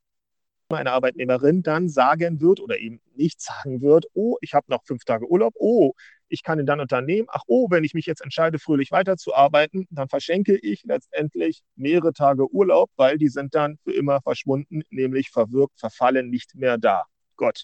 [0.78, 5.04] eine Arbeitnehmerin dann sagen wird oder eben nicht sagen wird, oh, ich habe noch fünf
[5.04, 5.94] Tage Urlaub, oh,
[6.28, 10.10] ich kann ihn dann unternehmen, ach oh, wenn ich mich jetzt entscheide, fröhlich weiterzuarbeiten, dann
[10.10, 15.80] verschenke ich letztendlich mehrere Tage Urlaub, weil die sind dann für immer verschwunden, nämlich verwirkt,
[15.80, 17.06] verfallen, nicht mehr da.
[17.36, 17.64] Gott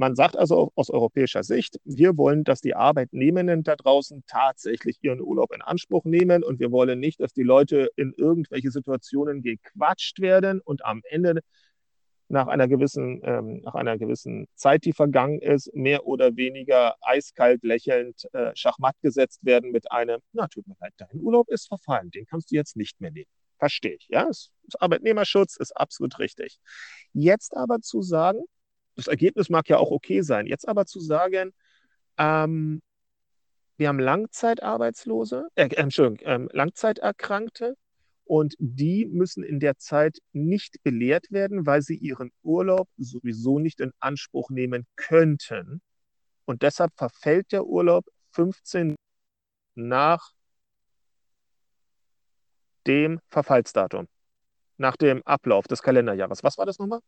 [0.00, 5.20] Man sagt also aus europäischer Sicht, wir wollen, dass die Arbeitnehmenden da draußen tatsächlich ihren
[5.20, 10.20] Urlaub in Anspruch nehmen und wir wollen nicht, dass die Leute in irgendwelche Situationen gequatscht
[10.20, 11.42] werden und am Ende
[12.28, 17.62] nach einer gewissen, ähm, nach einer gewissen Zeit, die vergangen ist, mehr oder weniger eiskalt
[17.62, 22.10] lächelnd äh, schachmatt gesetzt werden mit einem, na, tut mir leid, dein Urlaub ist verfallen,
[22.10, 23.28] den kannst du jetzt nicht mehr nehmen.
[23.58, 24.30] Verstehe ich, ja.
[24.78, 26.58] Arbeitnehmerschutz ist absolut richtig.
[27.12, 28.40] Jetzt aber zu sagen,
[28.96, 31.52] das Ergebnis mag ja auch okay sein, jetzt aber zu sagen,
[32.18, 32.82] ähm,
[33.76, 37.76] wir haben Langzeitarbeitslose, äh, Entschuldigung, ähm, Langzeiterkrankte,
[38.30, 43.80] und die müssen in der Zeit nicht belehrt werden, weil sie ihren Urlaub sowieso nicht
[43.80, 45.82] in Anspruch nehmen könnten.
[46.44, 48.94] Und deshalb verfällt der Urlaub 15
[49.74, 50.30] nach
[52.86, 54.06] dem Verfallsdatum,
[54.76, 56.44] nach dem Ablauf des Kalenderjahres.
[56.44, 57.00] Was war das nochmal?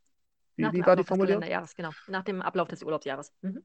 [0.56, 1.42] Wie, wie war die Formulierung?
[1.42, 1.90] Des genau.
[2.08, 3.32] Nach dem Ablauf des Urlaubsjahres.
[3.42, 3.62] Mhm.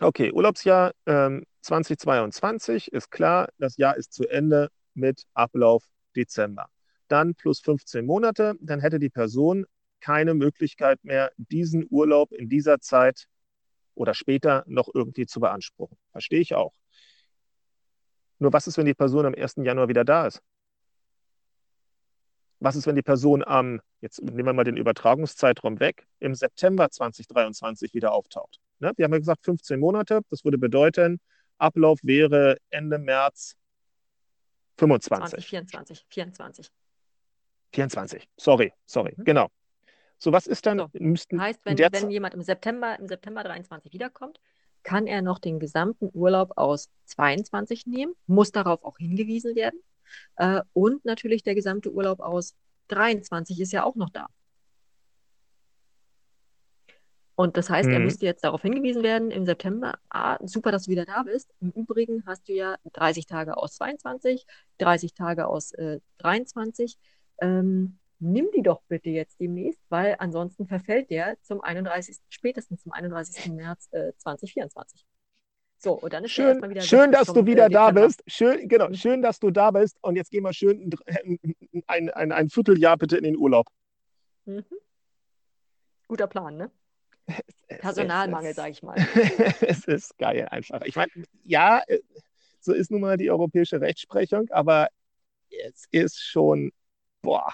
[0.00, 6.68] Okay, Urlaubsjahr ähm, 2022 ist klar, das Jahr ist zu Ende mit Ablauf Dezember
[7.08, 9.66] dann plus 15 Monate, dann hätte die Person
[10.00, 13.26] keine Möglichkeit mehr, diesen Urlaub in dieser Zeit
[13.94, 15.96] oder später noch irgendwie zu beanspruchen.
[16.12, 16.72] Verstehe ich auch.
[18.38, 19.64] Nur was ist, wenn die Person am 1.
[19.64, 20.40] Januar wieder da ist?
[22.60, 26.90] Was ist, wenn die Person am, jetzt nehmen wir mal den Übertragungszeitraum weg, im September
[26.90, 28.58] 2023 wieder auftaucht?
[28.80, 28.92] Ne?
[28.96, 30.22] Wir haben ja gesagt 15 Monate.
[30.30, 31.20] Das würde bedeuten,
[31.58, 33.56] Ablauf wäre Ende März
[34.78, 35.30] 25.
[35.30, 36.68] 2024, 24.
[37.72, 38.28] 24.
[38.36, 39.24] Sorry, sorry, mhm.
[39.24, 39.48] genau.
[40.18, 40.78] So, was ist dann?
[40.78, 40.88] So.
[40.94, 44.40] Müssten heißt, wenn, wenn jemand im September, im September 23 wiederkommt,
[44.82, 49.80] kann er noch den gesamten Urlaub aus 22 nehmen, muss darauf auch hingewiesen werden.
[50.36, 52.54] Äh, und natürlich der gesamte Urlaub aus
[52.88, 54.26] 23 ist ja auch noch da.
[57.34, 57.94] Und das heißt, mhm.
[57.94, 61.54] er müsste jetzt darauf hingewiesen werden im September, ah, super, dass du wieder da bist.
[61.60, 64.44] Im Übrigen hast du ja 30 Tage aus 22,
[64.78, 66.98] 30 Tage aus äh, 23
[67.40, 72.18] ähm, nimm die doch bitte jetzt demnächst, weil ansonsten verfällt der zum 31.
[72.28, 73.52] spätestens zum 31.
[73.52, 75.04] März äh, 2024.
[75.80, 78.22] So, und dann ist schön, wieder schön, dass du wieder da bist.
[78.26, 78.94] Schön, genau, mhm.
[78.94, 79.96] schön, dass du da bist.
[80.02, 80.90] Und jetzt gehen wir schön
[81.86, 83.68] ein, ein, ein Vierteljahr bitte in den Urlaub.
[84.44, 84.64] Mhm.
[86.08, 86.70] Guter Plan, ne?
[87.68, 88.96] Personalmangel, sage ich mal.
[89.60, 90.80] es ist geil einfach.
[90.82, 91.12] Ich meine,
[91.44, 92.00] ja, äh,
[92.60, 94.88] so ist nun mal die europäische Rechtsprechung, aber
[95.50, 96.72] es ist schon
[97.22, 97.52] boah,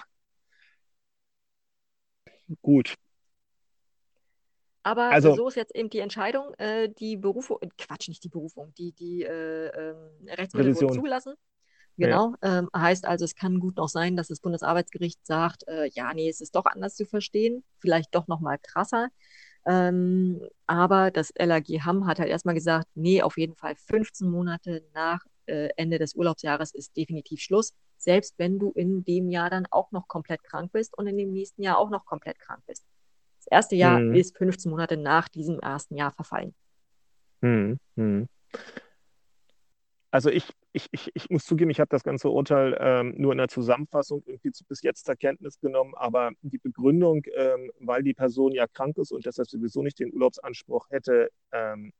[2.61, 2.95] gut.
[4.85, 8.29] Aber also, so ist jetzt eben die Entscheidung, äh, die Berufung, äh, Quatsch, nicht die
[8.29, 9.95] Berufung, die, die äh, äh,
[10.27, 11.33] Rechtsmittel wurden zugelassen.
[11.97, 12.35] Genau.
[12.43, 12.59] Ja.
[12.59, 16.29] Ähm, heißt also, es kann gut noch sein, dass das Bundesarbeitsgericht sagt, äh, ja, nee,
[16.29, 19.09] es ist doch anders zu verstehen, vielleicht doch noch mal krasser.
[19.65, 24.83] Ähm, aber das LAG Hamm hat halt erstmal gesagt, nee, auf jeden Fall 15 Monate
[24.93, 29.65] nach äh, Ende des Urlaubsjahres ist definitiv Schluss selbst wenn du in dem Jahr dann
[29.71, 32.85] auch noch komplett krank bist und in dem nächsten Jahr auch noch komplett krank bist.
[33.45, 34.15] Das erste Jahr mhm.
[34.15, 36.53] ist 15 Monate nach diesem ersten Jahr verfallen.
[37.41, 37.79] Mhm.
[37.95, 38.27] Mhm.
[40.11, 43.37] Also ich, ich, ich, ich muss zugeben, ich habe das ganze Urteil ähm, nur in
[43.37, 48.13] der Zusammenfassung irgendwie zu, bis jetzt zur Kenntnis genommen, aber die Begründung, ähm, weil die
[48.13, 51.91] Person ja krank ist und deshalb sowieso nicht den Urlaubsanspruch hätte, ähm,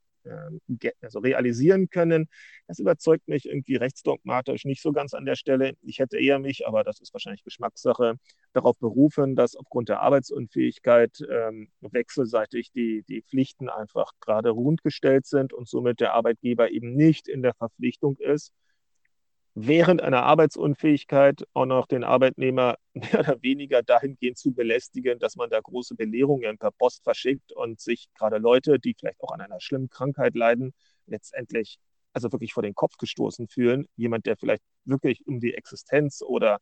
[1.02, 2.28] also realisieren können.
[2.68, 5.74] Das überzeugt mich irgendwie rechtsdogmatisch nicht so ganz an der Stelle.
[5.82, 8.16] Ich hätte eher mich, aber das ist wahrscheinlich Geschmackssache,
[8.54, 15.26] darauf berufen, dass aufgrund der Arbeitsunfähigkeit ähm, wechselseitig die, die Pflichten einfach gerade rund gestellt
[15.26, 18.54] sind und somit der Arbeitgeber eben nicht in der Verpflichtung ist,
[19.56, 25.50] während einer Arbeitsunfähigkeit auch noch den Arbeitnehmer mehr oder weniger dahingehend zu belästigen, dass man
[25.50, 29.62] da große Belehrungen per Post verschickt und sich gerade Leute, die vielleicht auch an einer
[29.62, 30.74] schlimmen Krankheit leiden,
[31.08, 31.80] letztendlich
[32.14, 33.88] also wirklich vor den Kopf gestoßen fühlen.
[33.96, 36.60] Jemand, der vielleicht wirklich um die Existenz oder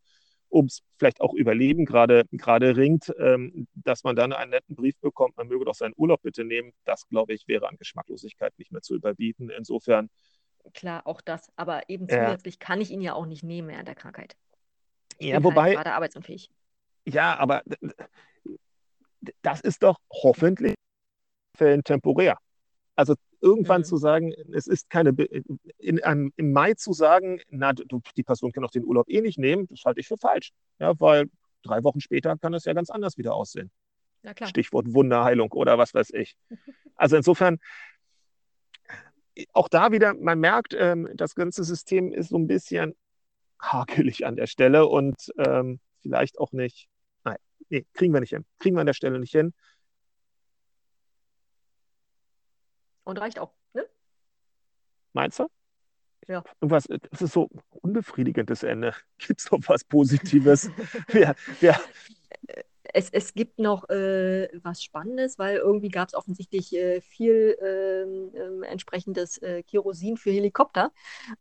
[0.52, 5.36] ums vielleicht auch Überleben gerade, gerade ringt, ähm, dass man dann einen netten Brief bekommt,
[5.36, 8.82] man möge doch seinen Urlaub bitte nehmen, das glaube ich wäre an Geschmacklosigkeit nicht mehr
[8.82, 9.50] zu überbieten.
[9.50, 10.10] Insofern
[10.74, 11.52] Klar, auch das.
[11.56, 12.26] Aber eben Ja.
[12.26, 14.36] zusätzlich kann ich ihn ja auch nicht nehmen während der Krankheit.
[15.18, 16.50] Ich Ja, halt wobei, gerade arbeitsunfähig.
[17.06, 17.64] ja, aber
[19.42, 20.76] das ist doch hoffentlich
[21.56, 22.38] Fällen temporär.
[22.96, 23.86] Also irgendwann Mhm.
[23.86, 25.10] zu sagen, es ist keine,
[25.78, 29.22] in einem, im Mai zu sagen, na, du, die Person kann auch den Urlaub eh
[29.22, 30.52] nicht nehmen, das halte ich für falsch.
[30.80, 31.30] Ja, weil
[31.64, 33.72] drei Wochen später kann es ja ganz anders wieder aussehen.
[34.24, 34.50] Ja, klar.
[34.50, 36.36] Stichwort Wunderheilung oder was weiß ich.
[36.96, 37.58] Also insofern,
[39.54, 42.96] auch da wieder, man merkt, ähm, das ganze System ist so ein bisschen
[43.60, 46.88] hakelig an der Stelle und ähm, vielleicht auch nicht,
[47.24, 47.38] nein,
[47.70, 48.46] nee, kriegen wir nicht hin.
[48.60, 49.54] Kriegen wir an der Stelle nicht hin.
[53.06, 53.86] Und reicht auch, ne?
[55.14, 55.48] Meinst du?
[56.28, 56.44] Ja.
[56.62, 58.96] Irgendwas, das ist so ein unbefriedigendes Ende.
[59.18, 60.70] Gibt es noch was Positives?
[61.08, 61.80] wer, wer,
[62.94, 68.64] es, es gibt noch äh, was Spannendes, weil irgendwie gab es offensichtlich äh, viel ähm,
[68.64, 70.92] äh, entsprechendes Kerosin für Helikopter.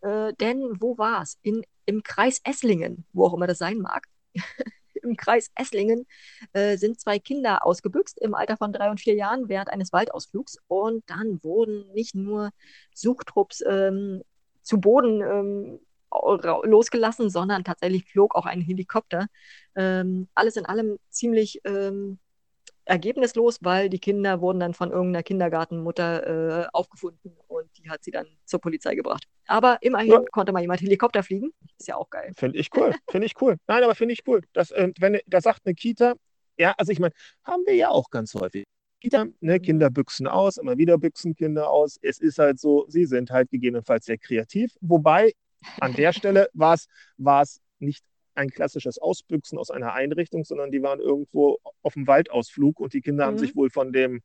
[0.01, 1.39] Äh, denn wo war es?
[1.85, 4.07] Im Kreis Esslingen, wo auch immer das sein mag.
[5.03, 6.07] Im Kreis Esslingen
[6.53, 10.59] äh, sind zwei Kinder ausgebüxt im Alter von drei und vier Jahren während eines Waldausflugs.
[10.69, 12.51] Und dann wurden nicht nur
[12.95, 14.23] Suchtrupps ähm,
[14.63, 15.81] zu Boden ähm,
[16.65, 19.27] losgelassen, sondern tatsächlich flog auch ein Helikopter.
[19.75, 22.19] Ähm, alles in allem ziemlich ähm,
[22.85, 28.11] ergebnislos, weil die Kinder wurden dann von irgendeiner Kindergartenmutter äh, aufgefunden und die hat sie
[28.11, 29.25] dann zur Polizei gebracht.
[29.47, 30.23] Aber immerhin ja.
[30.31, 31.53] konnte mal jemand Helikopter fliegen.
[31.79, 32.33] Ist ja auch geil.
[32.37, 32.93] Finde ich cool.
[33.11, 33.57] Finde ich cool.
[33.67, 34.43] Nein, aber finde ich cool.
[34.53, 36.15] Das, äh, wenn, da sagt eine Kita,
[36.59, 38.65] ja, also ich meine, haben wir ja auch ganz häufig.
[39.01, 39.63] Kita, ne, mhm.
[39.63, 41.99] Kinder büchsen aus, immer wieder büchsen Kinder aus.
[42.03, 44.77] Es ist halt so, sie sind halt gegebenenfalls sehr kreativ.
[44.81, 45.33] Wobei
[45.81, 48.05] an der Stelle war es nicht
[48.35, 53.01] ein klassisches Ausbüchsen aus einer Einrichtung, sondern die waren irgendwo auf dem Waldausflug und die
[53.01, 53.29] Kinder mhm.
[53.29, 54.21] haben sich wohl von dem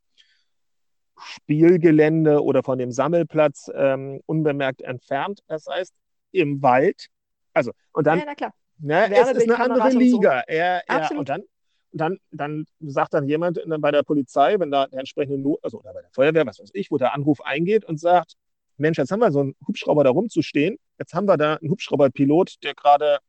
[1.20, 5.42] Spielgelände oder von dem Sammelplatz ähm, unbemerkt entfernt.
[5.48, 5.94] Das heißt,
[6.32, 7.08] im Wald.
[7.54, 8.20] Also, und dann.
[8.20, 8.54] Ja, na klar.
[8.80, 10.44] Ne, es ist eine andere Liga.
[10.48, 10.56] So.
[10.56, 11.44] Ja, ja, und dann,
[11.92, 15.94] dann, dann sagt dann jemand bei der Polizei, wenn da der entsprechende, Not, also oder
[15.94, 18.36] bei der Feuerwehr, was weiß ich, wo der Anruf eingeht und sagt,
[18.78, 20.78] Mensch, jetzt haben wir so einen Hubschrauber da rumzustehen.
[21.00, 23.20] Jetzt haben wir da einen Hubschrauberpilot, der gerade,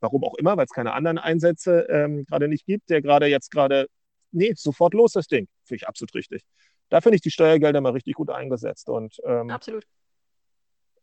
[0.00, 3.50] warum auch immer, weil es keine anderen Einsätze ähm, gerade nicht gibt, der gerade jetzt
[3.50, 3.88] gerade,
[4.32, 5.48] nee, sofort los das Ding.
[5.64, 6.42] Finde ich absolut richtig.
[6.88, 8.88] Da finde ich die Steuergelder mal richtig gut eingesetzt.
[8.88, 9.84] Und, ähm, absolut.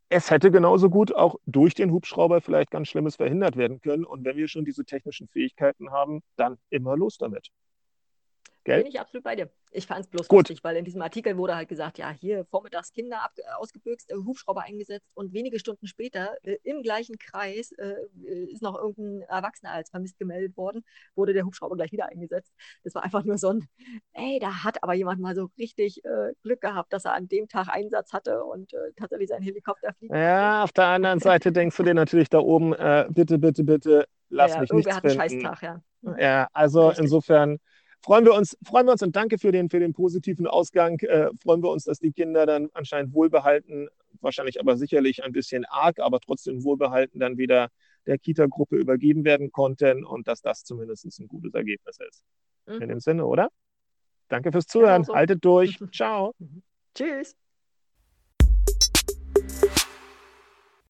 [0.08, 4.04] Es hätte genauso gut auch durch den Hubschrauber vielleicht ganz Schlimmes verhindert werden können.
[4.04, 7.50] Und wenn wir schon diese technischen Fähigkeiten haben, dann immer los damit.
[8.66, 8.82] Gell?
[8.82, 9.48] Bin ich absolut bei dir.
[9.70, 10.48] Ich fand es bloß Gut.
[10.48, 14.10] lustig, weil in diesem Artikel wurde halt gesagt, ja, hier vormittags Kinder ab, äh, ausgebüxt,
[14.10, 17.94] äh, Hubschrauber eingesetzt und wenige Stunden später äh, im gleichen Kreis äh,
[18.50, 22.52] ist noch irgendein Erwachsener als vermisst gemeldet worden, wurde der Hubschrauber gleich wieder eingesetzt.
[22.82, 23.68] Das war einfach nur so ein,
[24.14, 27.46] ey, da hat aber jemand mal so richtig äh, Glück gehabt, dass er an dem
[27.46, 30.12] Tag Einsatz hatte und äh, tatsächlich seinen Helikopter fliegt.
[30.12, 32.70] Ja, auf der anderen Seite denkst du dir natürlich da oben,
[33.10, 35.82] bitte, bitte, bitte, lass ja, mich nicht hat einen Scheißtag, ja.
[36.18, 37.04] Ja, also Richtig.
[37.04, 37.58] insofern
[38.06, 41.00] freuen wir uns, freuen wir uns und danke für den, für den positiven Ausgang.
[41.00, 43.88] Äh, freuen wir uns, dass die Kinder dann anscheinend wohlbehalten,
[44.20, 47.68] wahrscheinlich aber sicherlich ein bisschen arg, aber trotzdem wohlbehalten dann wieder
[48.06, 52.22] der Kita-Gruppe übergeben werden konnten und dass das zumindest ein gutes Ergebnis ist.
[52.66, 52.82] Mhm.
[52.82, 53.48] In dem Sinne, oder?
[54.28, 55.02] Danke fürs genau Zuhören.
[55.02, 55.16] Genau so.
[55.16, 55.78] Haltet durch.
[55.92, 56.32] Ciao.
[56.94, 57.36] Tschüss.